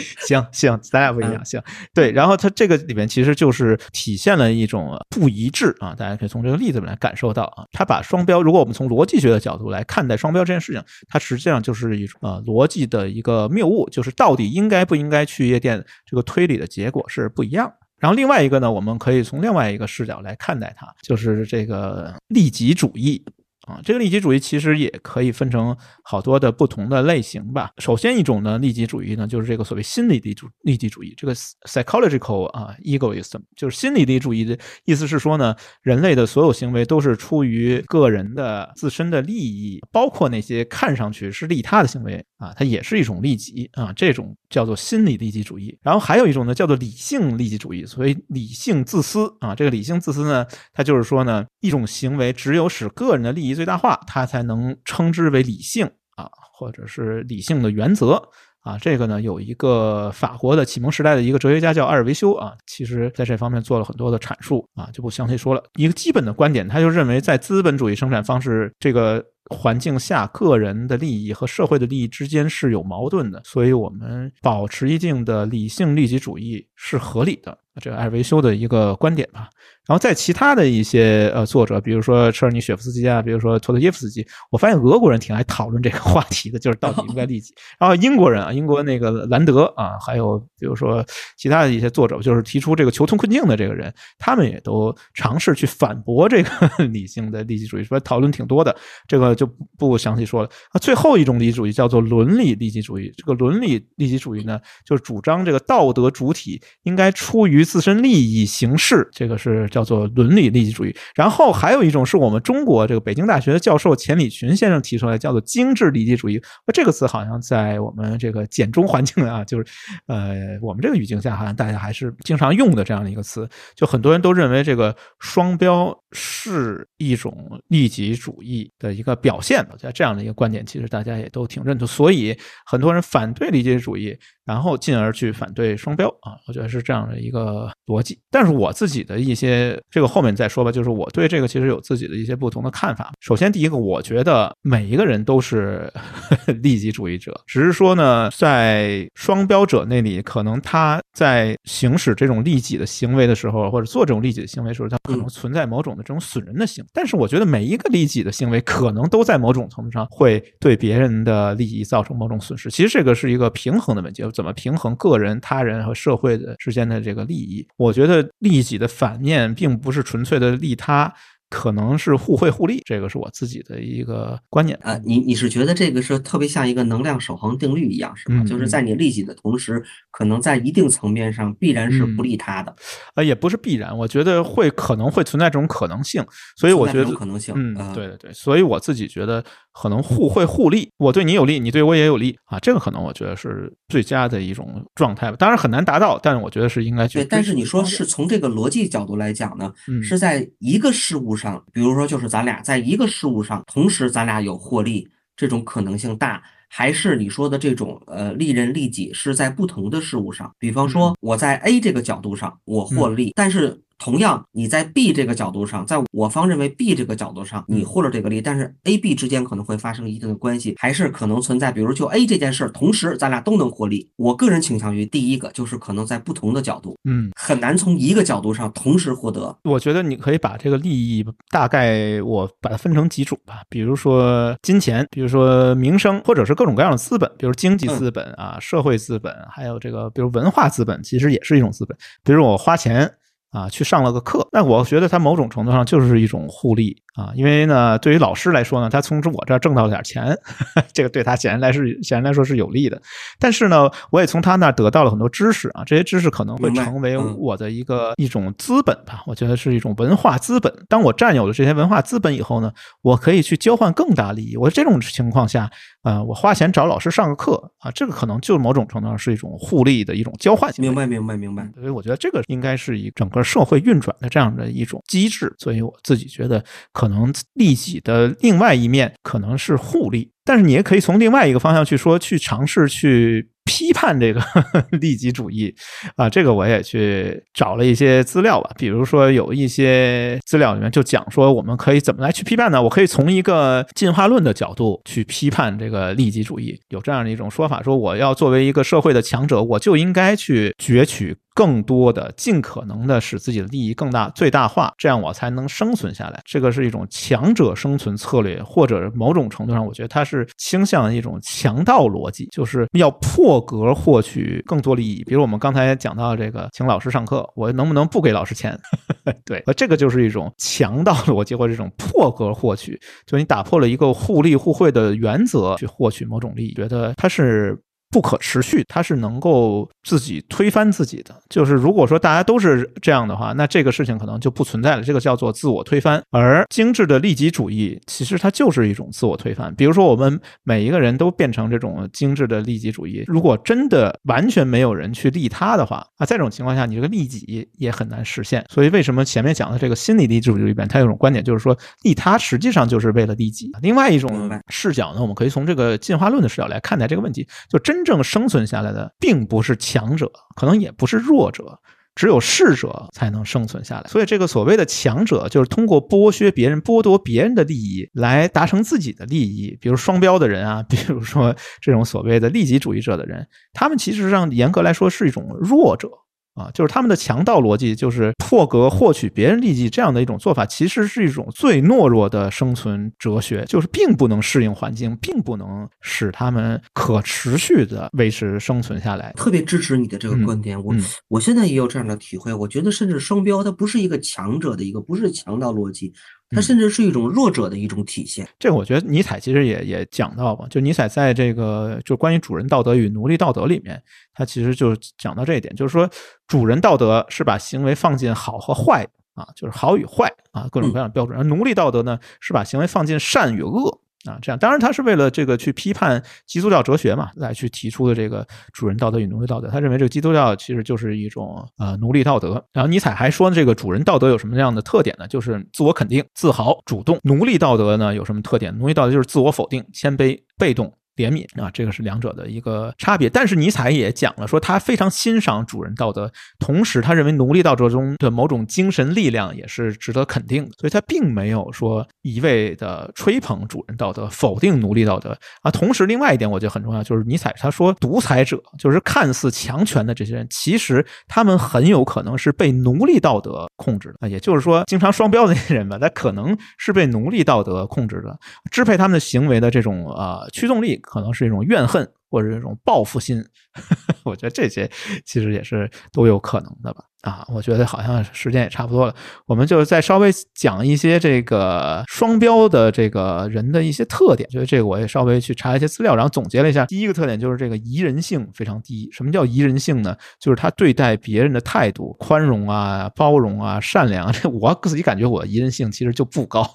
[0.26, 1.44] 行行，咱俩不一样。
[1.44, 1.62] 行，
[1.94, 17.72] 对，然后它这个里面其实就是体现了一种不一致啊，大家可以从这个例子里面感受到啊，它把双标，如果我们从逻辑学的角度来看待双标这件事情，它实际上就是一种呃逻辑的一个谬误，就是到底应该不应该去夜店，这个推理的结果是不一样。
[17.98, 23.22] 然后另外一个呢，我们可以从另外一个视角来看待它，就是这个利己主义。
[23.66, 27.70] 啊，这个利己主义其实也可以分成好多的不同的类型吧。
[27.78, 45.78] 首先一种呢，利己主义呢，就是这个所谓心理利主利己主义，这个 psychological 啊 egoism，就是心理利己主义的意思是说呢，人类的所有行为都是出于个人的自身的利益，包括那些看上去是利他的行为啊，它也是一种利己啊，这种叫做心理利己主义。
[45.82, 55.86] 然后还有一种呢，叫做理性利己主义，所谓理性自私啊，这个理性自私呢，它就是说呢，一种行为只有使个人的利益最大化，它才能称之为理性
[56.16, 58.22] 啊，或者是理性的原则
[58.60, 58.78] 啊。
[58.78, 65.62] 这个呢，有一个法国的启蒙时代的一个哲学家叫阿尔维修啊，其实在这方面做了很多的阐述啊，就不详细说了。
[65.74, 77.58] 一个基本的观点，他就认为在资本主义生产方式这个环境下，个人的利益和社会的利益之间是有矛盾的，所以我们保持一定的理性利己主义是合理的。
[77.80, 79.48] 这个艾维修的一个观点吧。
[79.84, 87.52] 然后在其他的一些呃作者，比如说车尔尼雪夫斯基啊，比如说托德耶夫斯基，我发现俄国人挺爱讨论这个话题的，就是到底应该利己。
[87.80, 91.04] 然后英国人啊，英国那个兰德啊，还有比如说
[91.36, 98.74] 其他的一些作者，就是提出这个囚徒困境的这个人，他们也都尝试去反驳这个 理性的利己主义，说讨论挺多的，
[99.08, 100.48] 这个就不详细说了。
[100.70, 103.12] 啊，最后一种利己主义叫做伦理利己主义。
[103.16, 109.68] 这个伦理利己主义呢，就是主张这个道德主体应该出于自身利益行事，这个是。
[109.72, 116.38] 叫做伦理利己主义，然后还有一种是我们中国这个北京大学的教授钱理群先生提出来，叫做精致利己主义。
[116.66, 119.64] 那这个词好像在我们这个简中环境啊，就是
[120.08, 123.48] 呃我们这个语境下，好像大家还是经常用的这样的一个词。
[123.74, 127.34] 就很多人都认为这个双标是一种
[127.68, 129.66] 利己主义的一个表现。
[129.72, 131.88] 我觉得这样的一个观点，其实大家也都挺认同。
[131.88, 132.36] 所以
[132.66, 134.18] 很多人反对利己主义。
[134.44, 137.51] 然后进而去反对双标啊，我觉得是这样的一个
[137.86, 138.18] 逻辑。
[138.30, 143.12] 但是我自己的一些这个后面再说吧，就是我对这个其实有自己的一些不同的看法。
[143.20, 145.92] 首先，第一个，我觉得每一个人都是
[146.62, 156.90] 利己主义者，只是说呢，在双标者那里，可能他在行使这种利己的行为的时候，或者做这种利己的行为时候，他可能存在某种的这种损人的行为。
[156.92, 162.70] 但是，我觉得每一个利己的行为，可能都在某种程度上会对别人的利益造成某种损失。
[162.70, 164.22] 其实这个是一个平衡的问题。
[164.32, 167.41] 怎么平衡个人、他人和社会的之间的这个利益？
[167.76, 171.12] 我觉得利己的反面并不是纯粹的利他。
[171.52, 174.98] 可能是互惠互利，这个是我自己的一个观念啊。
[175.04, 178.42] 你你是觉得这个是特别像一个能量守恒定律一样，是吗？
[178.44, 182.74] 就是在你利己的同时，可能在一定层面上必然是不利他的。
[183.14, 186.24] 啊，也不是必然，我觉得会可能会存在这种可能性。
[186.56, 188.32] 所以我觉得可能性，嗯，对对对。
[188.32, 189.44] 所以我自己觉得
[189.74, 192.58] 可能互惠互利，我对你有利，你对我也有利啊。
[192.60, 195.36] 这个可能我觉得是最佳的一种状态吧。
[195.38, 197.18] 当然很难达到，但是我觉得是应该去。
[197.18, 199.70] 对，但是你说是从这个逻辑角度来讲呢，
[200.02, 201.62] 是在一个事物上。
[201.72, 210.50] 比如说，就是咱俩在一个事物上，同时咱俩有获利，这种可能性大，还是你说的这种呃利人利己是在不同的事物上？
[210.58, 213.82] 比方说，我在 A 这个角度上我获利，但是。
[214.02, 221.70] 同样，你在 B 这个角度上，在我方认为 B 这个角度上，你获了这个利，但是 A、B 之间可能会发生一定的关系，还是可能存在。
[221.70, 224.10] 比如就 A 这件事儿，同时咱俩都能获利。
[224.16, 229.56] 我个人倾向于第一个，就是可能在不同的角度，嗯，很难从一个角度上同时获得。
[229.62, 241.96] 我觉得你可以把这个利益大概我把它分成几种吧，比如说金钱，比如说名声，或者是各种各样的资本，比如经济资本啊、社会资本，还有这个比如文化资本，其实也是一种资本。
[242.24, 243.08] 比如我花钱。
[243.52, 246.96] 啊，去上了个课，那我觉得他某种程度上就是一种互利。
[247.14, 250.34] 啊，因为呢，对于老师来说呢，他从我这儿挣到了点钱，
[250.94, 252.98] 这个对他显然来是显然来说是有利的。
[253.38, 259.22] 但是呢，我也从他那儿得到了很多知识啊，这些知识可能会成为我的一个一种资本吧。
[259.26, 260.72] 我觉得是一种文化资本。
[260.88, 264.56] 当我占有了这些文化资本以后呢，我可以去交换更大利益。
[264.56, 270.82] 我这种情况下，啊，我花钱找老师上个课啊，这个可能就某种程度上是一种互利的一种交换性。
[270.82, 271.68] 明白，明白，明白。
[271.74, 275.54] 所以我觉得这个应该是以整个社会运转的这样的一种机制。
[275.58, 276.64] 所以我自己觉得。
[277.02, 283.48] 可能利己的另外一面可能是互利，但是你也可以从另外一个方向去说，去尝试去。
[283.64, 284.42] 批判这个
[285.00, 285.72] 利己主义
[286.16, 288.68] 啊，这个我也去找了一些资料吧。
[288.76, 292.82] 比如说有一些资料里面就讲说，我们可以怎么来去批判呢？
[292.82, 296.76] 我可以从一个进化论的角度去批判这个利己主义。
[296.88, 301.36] 有这样的一种说法，说我要作为一个社会的强者，我就应该去攫取。
[301.54, 306.40] 更多的尽可能的使自己的利益更大最大化，这样我才能生存下来。
[306.44, 315.22] 这个是一种强者生存策略，或者某种程度上，我觉得它是倾向一种强盗逻辑，就是要破格获取更多利益。
[315.24, 318.78] 比如我们刚才讲到这个，请老师上课，我能不能不给老师钱？
[319.44, 327.78] 对，这个就是一种强盗逻辑，或者这种破格获取，就你打破了一个互利互惠的原则去获取某种利益，觉得它是。
[328.12, 331.34] 不可持续，它是能够自己推翻自己的。
[331.48, 335.02] 就是如果说大家都是这样的话，那这个事情可能就不存在了。
[335.02, 336.22] 这个叫做自我推翻。
[336.30, 339.74] 而精致的利己主义，其实它就是一种自我推翻。
[339.74, 348.62] 比如说，我们每一个人都变成这种精致的利己主义，如果真的完全没有人去利他的话，啊，在这种情况下，你这个利己也很难实现。
[348.68, 353.70] 所以，为什么前面讲的这个心理利己主义里边，它有种观点，就是说利他实际上就是为了利己。
[353.80, 358.01] 另外一种视角呢，我们可以从这个进化论的视角来看待这个问题，就真。
[358.04, 361.78] 真正生存下来的，并不是强者，可能也不是弱者，
[362.16, 364.08] 只有适者才能生存下来。
[364.08, 369.78] 所以，这个所谓的强者，就是通过剥削别人、剥夺别人的利益来达成自己的利益。
[369.80, 376.08] 比如双标的人啊， 比如说这种所谓的利己主义者的人，他们其实上严格来说是一种弱者。
[376.54, 389.32] 啊，就是他们的强盗逻辑，就是破格获取别人利益这样的一种做法，其实是一种最懦弱的生存哲学，就是并不能适应环境，并不能使他们可持续的维持生存下来。
[389.36, 390.94] 特别支持你的这个观点，我
[391.28, 396.12] 我现在也有这样的体会，我觉得甚至双标它不是一个强者的一个，不是强盗逻辑。
[396.54, 398.46] 它甚至是一种弱者的一种体现。
[398.58, 404.00] 这个我觉得尼采其实也也讲到吧，就尼采在这个就关于主人道德与奴隶道德里面，
[404.34, 406.08] 他其实就讲到这一点，就是说
[406.46, 414.01] 主人道德是把行为放进好和坏啊，就是好与坏啊各种各样的标准，而奴隶道德呢是把行为放进善与恶。
[414.24, 419.68] 啊，这样当然他是为了这个去批判基督教哲学嘛，来去提出的这个主人道德与奴隶道德。
[419.68, 422.64] 他认为这个基督教其实就是一种呃奴隶道德。
[422.72, 425.26] 然后尼采还说这个主人道德有什么样的特点呢？
[425.26, 427.18] 就是自我肯定、自豪、主动。
[427.22, 428.76] 奴隶道德呢有什么特点？
[428.78, 430.92] 奴隶道德就是自我否定、谦卑、被动。
[431.16, 433.28] 怜悯啊，这个是两者的一个差别。
[433.28, 440.70] 但是尼采也讲了，说他非常欣赏主人道德，同时他认为奴隶道德中的某种精神力量也是值得肯定的。
[440.78, 445.70] 所以他并没有说一味的吹捧主人道德，否定奴隶道德啊。
[445.70, 454.28] 同时，另外一点我觉得很重要，就是尼采他说，独裁者就是看似强权的这些人，其实他们很有可能是被奴隶道德控制的啊。
[454.28, 458.38] 也就是说，经常双标的那些人吧，他可能是被奴隶道德控制的，
[458.70, 461.01] 支配他们的行为的这种呃驱动力。
[461.02, 462.08] 可能是一种怨恨。
[462.32, 463.44] 或者这种报复心，
[464.24, 464.90] 我觉得这些
[465.26, 467.04] 其实也是都有可能的吧。
[467.20, 469.14] 啊，我觉得好像时间也差不多了，
[469.46, 474.48] 我们就再稍微讲一些这个双标的这个人的一些特点。
[474.48, 476.86] 觉得这个我也稍微去查一些资料，然后总结了一下。
[476.86, 479.10] 第一个特点就是这个宜人性非常低。
[479.12, 480.16] 什么叫宜人性呢？
[480.40, 484.32] 就是他对待别人的态度宽容啊、包容啊、善良。
[484.32, 486.66] 这 我自己感觉我宜人性其实就不高。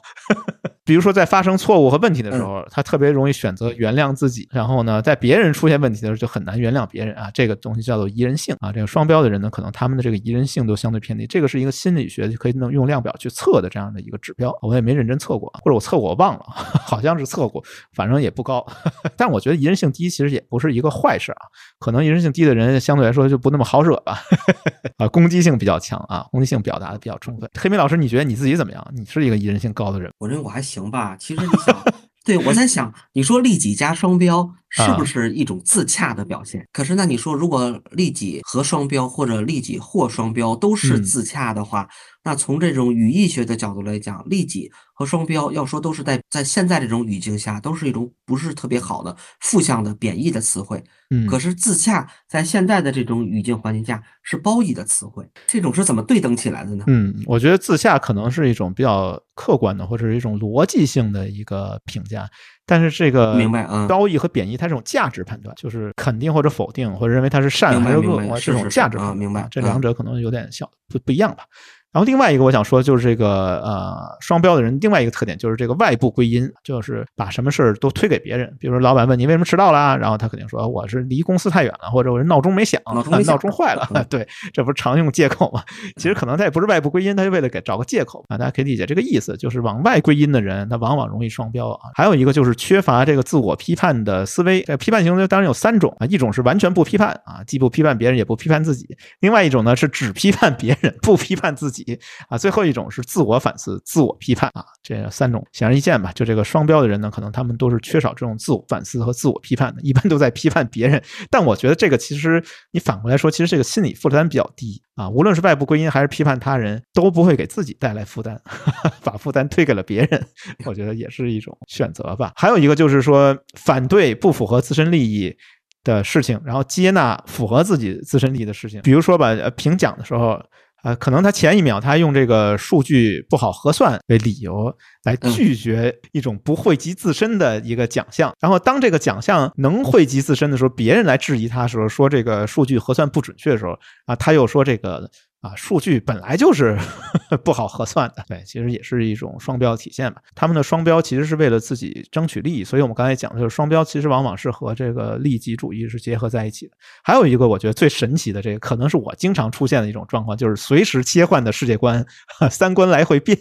[0.87, 5.53] 比如说在发生错误和问题的时候，他特别容易选择原谅自己，然后呢，在别人。
[5.57, 8.71] 出现问题的时候就很难原谅别人啊，这个东西叫做宜人性啊。
[8.71, 11.25] 这个双标的人呢，可能他们的这个宜人性都相对偏低。
[11.25, 14.55] 这个是一个心理学可以能用量表去测的这样的一个指标。
[14.61, 16.43] 我也没认真测过，或者我测过我忘了，
[16.85, 17.63] 好像是测过，
[17.93, 18.63] 反正也不高。
[19.17, 21.41] 但我觉得宜人性低其实也不是一个坏事啊。
[21.79, 24.19] 可能宜人性低的人相对来说就不那么好惹吧，
[24.99, 27.49] 啊，攻击性比较强啊，攻击性表达的比较充分。
[27.57, 28.85] 黑米老师，你觉得你自己怎么样？
[28.93, 30.11] 你是一个宜人性高的人？
[30.19, 31.15] 我认为我还行行吧。
[31.17, 31.83] 其实你想。
[32.23, 36.65] 对，我在想，你说利己加双标是不是一种自洽的表现？
[36.71, 41.89] 可是，那你说，如果利己和双标，或者利己或双标都是自洽的话？
[42.23, 50.83] 那从这种语义学的角度来讲，利己和双标要说都是在在现在这种语境下，都是一种不是特别好的负向的贬义的词汇。
[51.09, 56.83] 嗯，可是自洽在现在的这种语境环境下是褒义的词汇，这种是怎么对等起来的呢？
[56.87, 62.29] 嗯，我觉得自洽可能是一种比较客观的或者是一种逻辑性的一个评价，
[62.67, 69.47] 但是这个明白啊，褒义和贬义它这种价值判断，就是肯定或者否定，或者认为它是善还是恶，这种价值判断，明白？
[69.49, 71.45] 这两者可能有点小不不一样吧。
[71.93, 78.55] 然后另外一个我想说就是这个呃双标的人另外一个特点就是这个外部归因，就是把什么事儿都推给别人。
[78.59, 82.79] 比如说老板问你为什么迟到啦，然后他肯定说我是离公司太远了，或者我是闹钟没响，
[83.25, 83.87] 闹钟坏了。
[84.09, 85.63] 对，这不是常用借口吗？
[85.95, 88.37] 其实可能他也不是外部归因，他就为了给找个借口啊。
[88.37, 91.89] 大家可以理解这个意思，就是往外归因的人，他往往容易双标啊。
[91.95, 94.61] 还有一个就是缺乏这个自我批判的思维。
[94.61, 98.85] 这批判行为当然有三种啊，一种是完全不批判啊，既不批判别人也不批判自己；
[99.19, 101.99] 另外一种呢是只批判别人不批判自己
[102.29, 104.63] 啊；最后一种是自我反思、自我批判啊。
[104.81, 106.11] 这三种显而易见吧？
[106.13, 111.01] 就这个双标的人呢，可能他们都是缺少这种自我反思和自我批判的，一般都在批判别人。
[111.29, 115.09] 但我觉得这个其实你反过来说，其实这个心理负担比较低啊。
[115.09, 118.39] 无论是外部归因还是批判他人，都不会给自己带来负担，
[119.03, 120.25] 把负担推给了别人，
[120.65, 122.31] 我觉得也是一种选择吧。
[122.35, 125.35] 还有一个就是说，反对不符合自身利益
[125.83, 128.81] 的事情，然后接纳符合自己自身利益的事情。
[128.81, 130.41] 比如说吧，评奖的时候。
[130.87, 134.73] 呃，可能他前一秒他用这个数据不好核算为理由
[135.03, 145.11] 来拒绝一种不惠及自身的一个奖项，然后当这个奖项能惠及自身的时候，别人来质疑他的时候，说这个数据核算不准确的时候，啊，他又说这个。
[145.47, 146.77] 啊，数据本来就是
[147.43, 150.21] 不好核算的，对，其实也是一种双标体现吧。
[150.35, 156.73] 他们的双标其实是为了自己争取利益，所以我们刚才讲的就是双标，其实往往是和这个利己主义是结合在一起的。
[157.03, 162.05] 还有一个我觉得最神奇的，这个可能是我经常出现的一种状况，就是随时切换的世界观，
[162.51, 163.37] 三观来回变，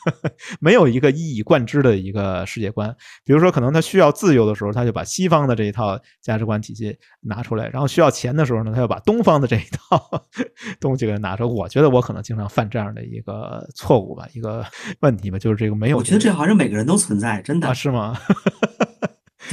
[0.58, 2.94] 没有一个一以贯之的一个世界观。
[3.24, 10.24] 比如说，可能他需要自由的时候，他就把西方的这一套价值观体系拿出来；然后需要钱的时候呢，他又把东方的这一套
[10.80, 11.41] 东西给拿出来。
[11.46, 14.64] 我觉得我可能经常犯这样的一个错误吧，一个
[15.00, 15.98] 问题吧，就是这个没有。
[15.98, 18.16] 我觉得这好像每个人都存在，真的是吗？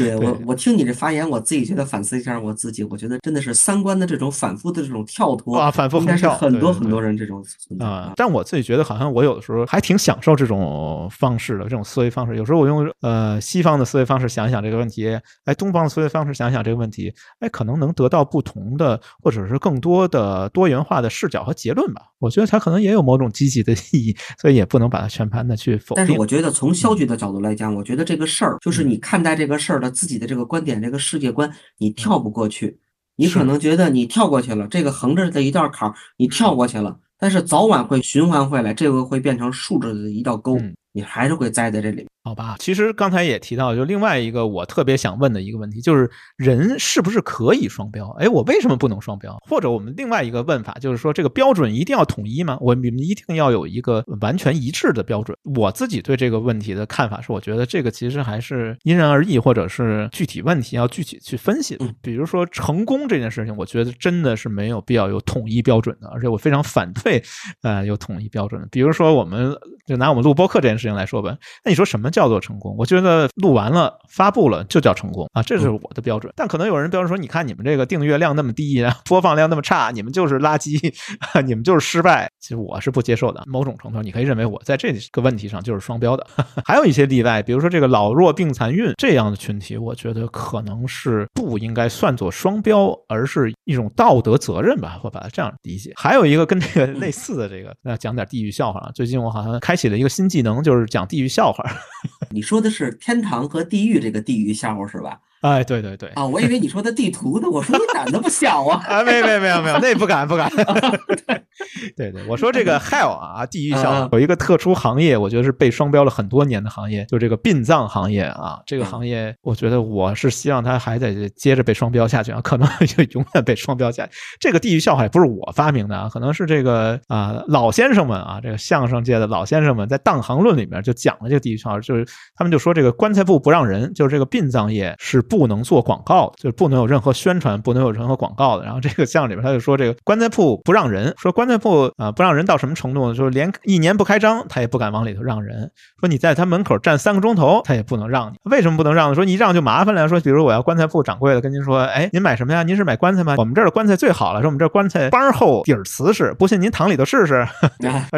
[0.05, 7.43] 对我，我听你这发言，我自己觉得反思一下我自己，我觉得真的是三观的这种反复的这种跳脱啊，反复横跳，很多很多人这种
[7.79, 8.13] 啊。
[8.15, 12.35] 但我自己觉得，好像我有的时候还挺享受这种方式的，这种思维方式。
[12.35, 22.01] 有时候我用呃西方的思维方式想一想这个问题，哎，东方的思维方式想一想这个问题，哎，可能能得到不同的或者是更多的多元化的视角和结论吧。
[22.19, 26.03] 我觉得它可能也有某种积极的意义，所以也不能把它全盘的去否定。
[26.03, 32.79] 但是我觉得从消极的角度来讲，我觉得这个事儿就是你看待这个事儿的自己的这个观点、这个世界观，你跳不过去。
[33.15, 40.57] 你可能觉得你跳过去了，这个横着的一道坎儿你跳过去了，但是早晚会循环回来，这个会变成竖着的一道沟，
[40.99, 42.05] 你还是会栽在这里。
[42.21, 48.09] 好吧，其实刚才也提到，就另外一个我特别想问的一个问题，就是人是不是可以双标？
[48.19, 49.35] 哎，我为什么不能双标？
[49.47, 52.57] 或者我们另外一个问法就是说，这个标准一定要统一吗？
[52.59, 55.35] 我们一定要有一个完全一致的标准？
[55.55, 61.77] 我自己对这个问题的看法是，我觉得这个其实还是因人而异，或者是具体问题要具体去分析。
[62.01, 67.23] 比如说成功这件事情，我觉得真的是没有必要有统一标准的，而且我非常反对
[67.63, 68.67] 呃有统一标准的。
[68.69, 69.55] 比如说，我们
[69.87, 72.75] 就拿我们录播课这件事情来说吧，那你说什么叫做成功？
[72.77, 76.31] 我觉得录完了发布了就叫成功啊，这是我的标准。
[76.35, 80.93] 但可能有人标准说，你看你们这个订阅量那么低， 播放量那么差，你们就是垃圾，
[81.45, 82.29] 你们就是失败。
[82.39, 83.43] 其实我是不接受的。
[83.47, 86.25] 某种程度，你可以认为我在这个问题上就是双标的。
[86.65, 95.93] 还有一些例外，比如说这个老弱病残孕这样的群体，我觉得可能是不应该算作双标，而是一种道德责任吧，我把它这样理解。
[95.95, 98.91] 还有一个跟这个类似的这个，那讲点地域笑话啊。
[98.93, 101.65] 最近我好像开启了一个新技能，就是讲地狱笑话。
[102.29, 105.19] 你说的是天堂和地狱这个地狱笑话是吧？
[105.41, 108.83] 哎，对对对，啊，我以为你说的地图呢，我说你胆子不小啊！
[108.87, 110.51] 啊，没没没有没有，那不敢不敢。
[111.95, 124.11] 对对，我说这个 hell 啊，地狱笑话有一个特殊行业，我觉得是被双标了很多年的行业，就这个殡葬行业啊，这个行业，我觉得我是希望它还得接着被双标下去啊，可能 就永远被双标下去。
[124.41, 135.23] 这个地狱笑话也不是我发明的啊，可能是这个啊老先生们啊，这个相声界的老先生们在《当行论》里面就讲了这个地狱笑话，就是他们就说这个棺材铺不让人，就是这个殡葬业是。
[135.29, 138.65] 不能做广告，就是不能有任何宣传，不能有任何广告的。
[138.65, 143.15] 然后这个相声里边他就说，这个棺材铺不让人，说棺材铺啊不让人到什么程度呢？
[143.15, 145.71] 就是连一年不开张，他也不敢往里头让人。
[145.99, 148.37] 说你在他门口站三个钟头，他也不能让你。
[148.43, 149.15] 为什么不能让呢？
[149.15, 150.07] 说你一让就麻烦了。
[150.07, 152.61] 说比如我要棺材铺掌柜的跟您说，哎，您买什么呀？
[152.61, 153.33] 您是买棺材吗？
[153.37, 157.47] 我们这儿的棺材最好了，说我们这棺材帮厚底儿瓷实，不信您躺里头试试。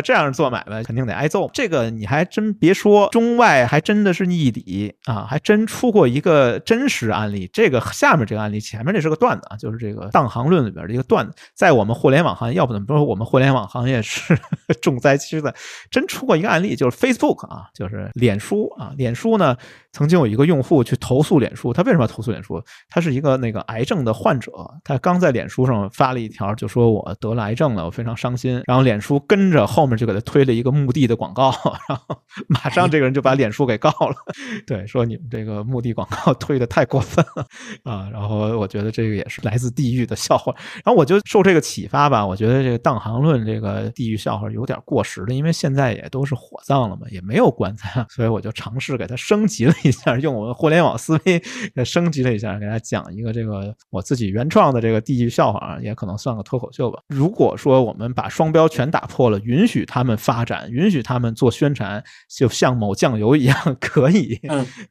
[0.04, 1.50] 这样做买卖肯定得挨揍。
[1.54, 4.02] 这个你还真别说，中外还真。
[4.02, 7.50] 的是逆理啊，还真出过一个真实案例。
[7.52, 14.38] 这个下面这个案例，前面这是个段子啊，就是这个《当行论》里边的一个段子，在我们互联网行业，要不怎么说我们互联网行业是
[14.82, 15.54] 重灾区的？
[15.90, 19.56] 真出过一个案例，就是 Facebook 啊，就是脸书啊，脸书呢
[19.92, 22.62] 曾经有一个用户去投诉脸书，他为什么要投诉脸书？
[22.90, 24.52] 他是一个那个癌症的患者，
[24.84, 28.62] 他刚在脸书上发了一条，就说我得了癌症了，我非常伤心。
[28.66, 31.52] 然后脸书跟着后面就给他推了一个墓地的广告，
[31.88, 34.16] 然后马上这个人就把脸书给告了，
[34.68, 37.46] 对，说你们这个墓地广告推的太过分了
[37.84, 38.10] 啊。
[38.12, 40.54] 然后我觉得这个也是来自地狱的笑话。
[40.84, 51.42] 然后我就受这个启发吧，我觉得这个当行论这个地狱笑话有点过时了，因为现在也都是火葬了嘛，也没有棺材，所以我就尝试给它升级了一下，用我们互联网思维
[51.74, 57.00] 给升级了一下，给大家讲一个这个我自己原创的这个地狱笑话啊，也可能算个脱口秀吧。
[57.08, 64.40] 如果说我们把双标全打破了，允许他们发展，允许他们做宣传，就像某酱油一样 可以，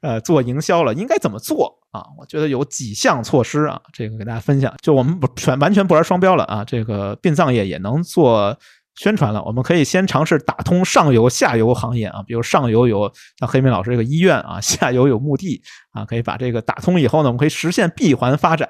[0.00, 2.04] 呃，做营销了，应该怎么做啊？
[2.18, 4.74] 我觉得有几项措施啊，这个给大家分享。
[4.82, 8.58] 就我们不全完全不玩双标了啊，这个殡葬业也能做。
[8.96, 15.62] 宣传了，我们可以先尝试打通上游、下游行业啊，比如上游有像黑明老师这个医院啊，下游有墓地
[15.92, 18.68] 啊，可以把这个打通以后呢，我们可以实现闭环发展，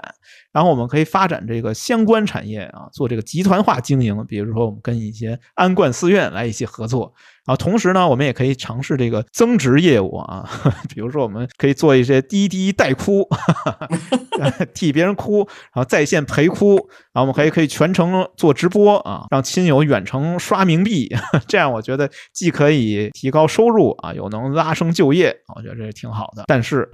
[0.53, 7.13] 然后我们可以发展这个相关产业啊，做这个集团化经营，比如说我们跟一些安观寺院来一起合作。
[7.47, 10.49] 啊，同时呢，我们也可以尝试这个增值业务啊，
[10.95, 13.73] 比如说我们可以做一些滴滴代哭，哈
[14.39, 15.39] 哈替别人哭，
[15.73, 16.77] 然后在线陪哭，
[17.13, 21.09] 然后我们可以可以全程做直播啊，让亲友远程刷冥币，
[21.49, 26.45] 这样我觉得既可以提高收入啊，又能拉升就业，我觉得这是挺好的。
[26.47, 26.89] 但是，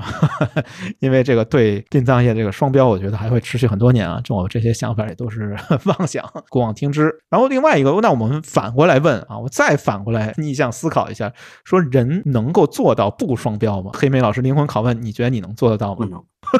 [1.01, 7.13] 因为这个对殡葬业这个双标，我觉得还会持续很多年啊，这我这些想法也都是 妄想，过往听之。
[7.31, 10.35] 然后另外一个，那我们反过来问啊，我再反过来。
[10.39, 11.33] 逆向思考一下，
[11.65, 13.91] 说人能够做到不双标吗？
[13.95, 16.07] 黑莓老师灵魂拷问，你觉得你能做得到吗？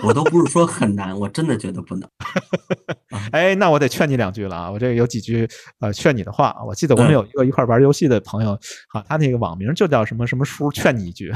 [0.03, 2.09] 我都不是说很难，我真的觉得不能。
[3.31, 4.71] 哎，那我得劝你两句了啊！
[4.71, 5.49] 我这有几句
[5.81, 6.55] 呃劝你的话。
[6.67, 8.59] 我记得我们有一个一块玩游戏的朋友，
[8.89, 11.33] 好，他那个网名就叫什么什么叔，劝你一句。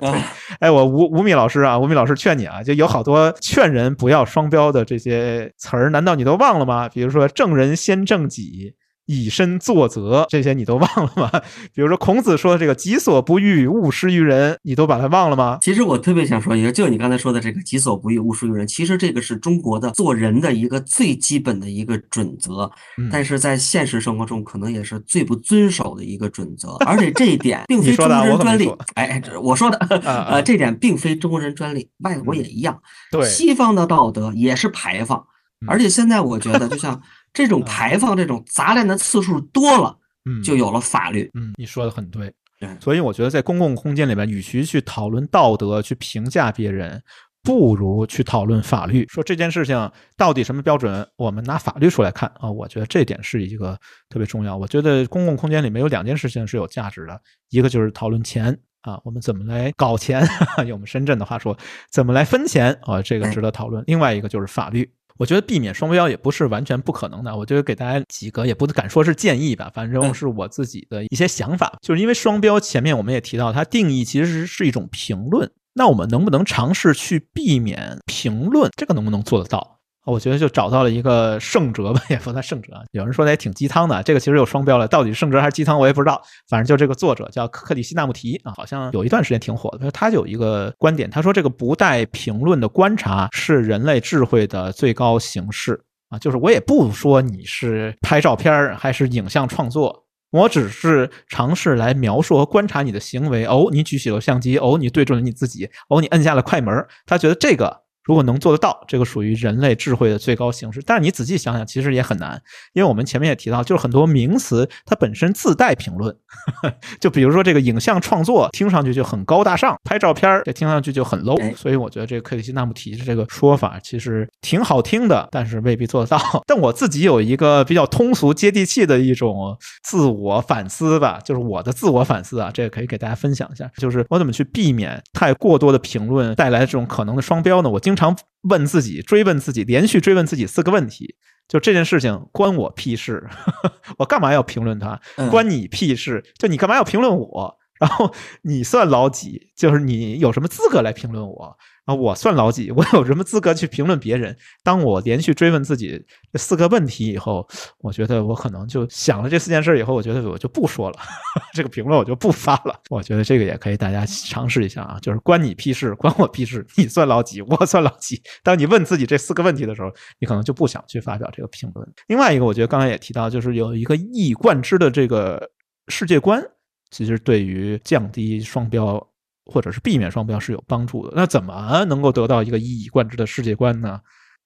[0.60, 6.88] 哎，我吴吴米老师啊，吴米老师劝你啊，就有好多劝人不要双标的这些词儿，难道你都忘了吗？
[6.88, 8.74] 比如说正人先正己。
[9.06, 11.30] 以身作则，这些你都忘了吗？
[11.72, 15.58] 比如说孔子说的这个“己所不欲，勿施于人”，你都把它忘了吗？
[15.62, 22.70] 其实我特别想说一个，就你刚才说的这个“己所不欲，勿施于人”，其实这个是中国的做人的一个最基本的一个准则，
[23.10, 26.70] 但是在现实生活中可能也是最不遵守的一个准则。
[26.84, 28.68] 而且这一点并非中国人专利。
[28.94, 32.80] 哎，我说的， 呃，这点并非中国人专利，外国也一样。
[33.12, 35.24] 对，西方的道德也是排放，
[35.68, 37.00] 而且现在我觉得就像。
[37.36, 41.30] 这种排放、这种杂乱的次数多了，嗯，就有了法律。
[41.34, 42.32] 嗯，你说的很对。
[42.80, 47.02] 所以我觉得在公共空间里面，与其去讨论道德、去评价别人，
[47.42, 49.04] 不如去讨论法律。
[49.08, 52.50] 说这件事情到底什么标准，我们拿法律出来看啊。
[52.50, 53.78] 我觉得这点是一个
[54.08, 54.56] 特别重要。
[54.56, 57.20] 我觉得公共空间里面有两件事情是有价值的，
[57.50, 60.26] 一个就是讨论钱啊，我们怎么来搞钱？
[60.66, 61.54] 用我们深圳的话说，
[61.92, 63.02] 怎么来分钱啊？
[63.02, 63.84] 这个值得讨论。
[63.86, 64.90] 另外一个就是法律。
[65.18, 67.36] 我觉得避免双标也不是完全不可能的。
[67.36, 71.72] 我觉得给大家几个，也不敢说是建议吧，反正是我自己的一些想法。
[71.80, 75.50] 就是因为双标，前面我们也提到，它定义其实是一种评论。
[75.74, 78.70] 那我们能不能尝试去避免评论？
[78.76, 79.75] 这个能不能做得到？
[80.06, 82.72] 我觉得就找到了一个圣哲吧， 也不算圣哲。
[82.92, 86.22] 有人说他也挺鸡汤的，这个其实有双标了，到底是圣哲还是鸡汤，我也不知道。
[86.48, 89.90] 反正就这个作者叫克里希纳穆提啊，好像有一段时间挺火的。
[89.90, 96.18] 他就有一个观点，他说这个不带评论的观察是人类智慧的最高形式啊。
[96.18, 103.44] 就是我也不说你是拍照片还是影像创作，我只是尝试来描述和观察你的行为。
[103.46, 106.72] 哦，你举起了相机，哦，你对准了你自己，哦，你摁下了快门。
[107.06, 107.85] 他觉得这个。
[108.06, 110.80] 如果能做得到，这个属于人类智慧的最高形式。
[110.86, 112.40] 但是你仔细想想，其实也很难，
[112.72, 116.16] 因为我们前面也提到，就是很多名词它本身自带评论。
[117.00, 121.56] 就比如说这个影像创作，听上去就很高大上，拍照片这听上去就很 low。
[121.56, 126.18] 所以我觉得这个克里希纳穆提的这个说法其实挺好听的，但是未必做得到。
[126.46, 137.70] 但我自己有一个比较通俗接地气的一种自我反思吧，就是我的自我反思啊，这个可以给大家分享一下，就是我怎么去避免太过多的评论带来这种可能的双标呢？
[137.70, 141.16] 我经常问自己，追问自己，连续追问自己四个问题：
[141.48, 143.26] 就这件事情关我屁事？
[143.98, 145.00] 我干嘛要评论他？
[145.30, 146.22] 关你屁事？
[146.38, 147.58] 就你干嘛要评论我？
[147.80, 148.12] 然后
[148.42, 149.50] 你算老几？
[149.56, 151.56] 就是你有什么资格来评论我？
[151.86, 152.70] 啊，我算老几？
[152.74, 154.36] 我有什么资格去评论别人？
[154.64, 157.46] 当我连续追问自己这四个问题以后，
[157.78, 160.96] 我觉得我可能就想了这四件事以后，我觉得我就不说了，
[161.54, 162.76] 这个评论我就不发了。
[162.90, 167.40] 我觉得这个也可以大家尝试一下啊，就是关你屁事，关我屁事，你算老几？
[167.42, 168.20] 我算老几？
[168.42, 171.88] 当你问自己这四个问题的时候，你可能就不想去发表这个评论。
[172.08, 175.48] 另外一个，我觉得刚才也提到，就是有一个一以贯之的这个
[175.86, 176.42] 世界观，
[176.90, 179.04] 其实对于降低双标。
[179.48, 181.12] 或者是避免双标是有帮助的。
[181.14, 184.00] 那怎么能够得到一个一以贯之的世界观呢？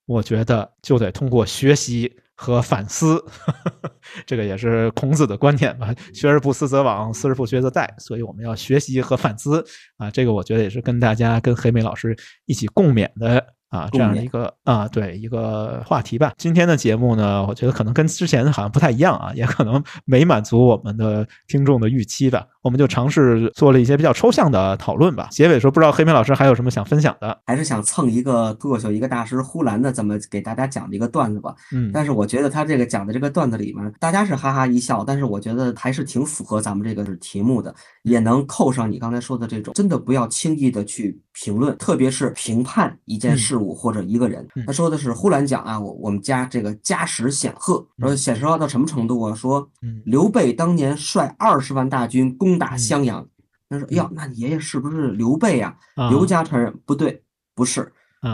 [0.04, 3.24] 我觉得就得通过学习和反思。
[4.26, 9.64] 这个也是孔子的观点吧：“学而不思则罔，思而不学则殆。”所以我们要学习和反思
[9.96, 10.10] 啊。
[10.10, 12.14] 这个我觉得也是跟大家、跟黑莓老师
[12.44, 13.42] 一起共勉的。
[13.70, 16.32] 啊，这样的一个啊，对一个话题吧。
[16.36, 22.46] 今天的节目呢，我觉得可能跟之前好像不太一样啊，也可能没满足我们的听众的预期吧。
[22.62, 25.28] 我们就尝试做了一些比较抽象的讨论吧。
[25.30, 27.40] 结尾说，不知道黑明老师还有什么想分享的？
[27.46, 31.54] 还是想蹭一个脱口秀一个大师呼兰的这么给大家讲的一个段子吧。
[31.72, 44.46] 嗯，但是我觉得他这个讲的这个段子里面，大家是哈哈一笑，但是我觉得还是挺符合咱们这个题目的，也能扣上你刚才说的这种，真的不要轻易的去评论，特别是评判一件事物或者一个人。
[44.66, 49.34] 他说的是呼兰讲啊，我我们家这个家史显赫，说显赫到什么程度啊？
[49.34, 49.70] 说
[50.04, 53.26] 刘备当年率二十万大军攻打襄阳。
[53.68, 55.76] 他说哟，那你爷爷是不是刘备呀？
[56.10, 57.22] 刘家传人不对，
[57.54, 57.92] 不是。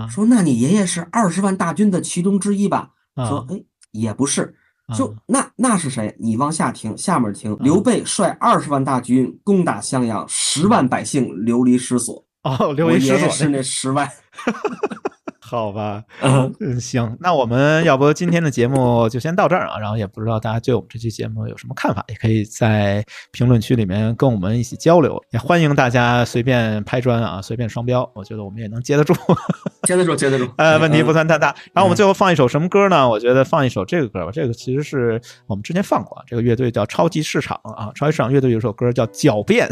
[0.09, 2.91] 说那你爷爷是二十万大军的其中之一吧？
[3.17, 3.63] 说哎，
[3.93, 4.55] 也不是。
[4.97, 6.17] 就那那是谁？
[6.19, 7.57] 你往下听，下面听。
[7.59, 12.25] 刘备率二十万大军攻打襄阳，十万百姓流离失所。
[12.45, 14.09] 哦，流离失所是那十万。
[15.49, 19.79] 好吧，嗯，行，那我们要不今天的节目就先到这儿啊。
[19.79, 25.23] 然后也不知道大家对我们这期节目有什么看法，也可以在评论区里面跟我们一起交流。
[25.31, 29.15] 也欢迎大家随便拍砖啊，随便双标，我觉得我们也能接得住，
[29.87, 30.51] 接得住，接得住。
[30.57, 31.55] 呃，问题不算太大。
[31.73, 33.09] 然后我们最后放一首什么歌呢？
[33.09, 34.33] 我觉得放一首这个歌吧。
[34.33, 37.93] 这个其实是我们之前放过，这个乐队叫超级市场啊。
[37.95, 39.69] 超级市场乐队有首歌叫《狡辩》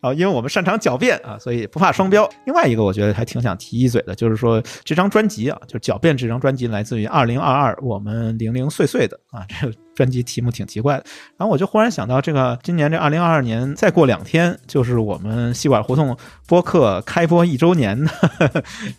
[0.00, 2.28] 啊，因为我们擅长狡辩啊，所以不怕双标。
[2.44, 4.98] 另外一个我觉得还挺想提一嘴的，就是说这。
[4.98, 9.72] 张专辑啊，就狡辩这张专辑来自于二零二二，我们零零碎碎的啊，这。
[9.98, 11.04] 专辑题目挺奇怪的，
[11.36, 18.08] 然后我就忽然想到，这个今年这二零二二年再过两天就是我们戏馆胡同播客开播一周年的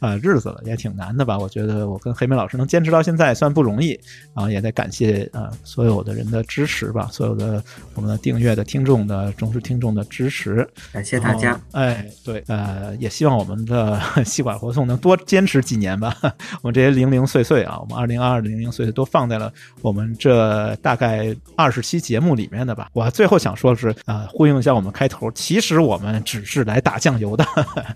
[0.02, 1.39] 啊 日子了，也挺难的吧？
[1.39, 3.97] 我觉得我跟黑妹老师能坚持到现在算不容易，
[4.36, 7.64] 然后也得感谢啊所有的人的支持吧，所有的
[7.95, 11.58] 我们的订阅的听众的忠实听众的支持，感谢大家。
[11.72, 16.14] 哎，对，呃，也希望我们的戏馆活动能多坚持几年吧。
[16.62, 19.50] 我们这些零零碎碎啊，我们二零二二零零碎碎都放在了
[19.82, 20.89] 我们这大。
[20.90, 27.46] 大概二十期节目里面的吧，我最后想说的是啊，呼应一下我们开头，其实我们只是来打酱油的，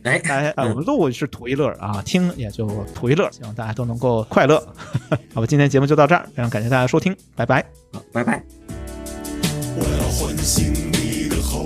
[0.04, 4.60] 哎， 我们录是图一乐啊，听也就图一乐，希望大家都能够快乐。
[5.34, 7.66] 好吧，今天节目就到这儿，非常感谢大家收听，拜拜，
[8.12, 8.44] 拜拜。
[9.76, 11.66] 我要唤醒你的厚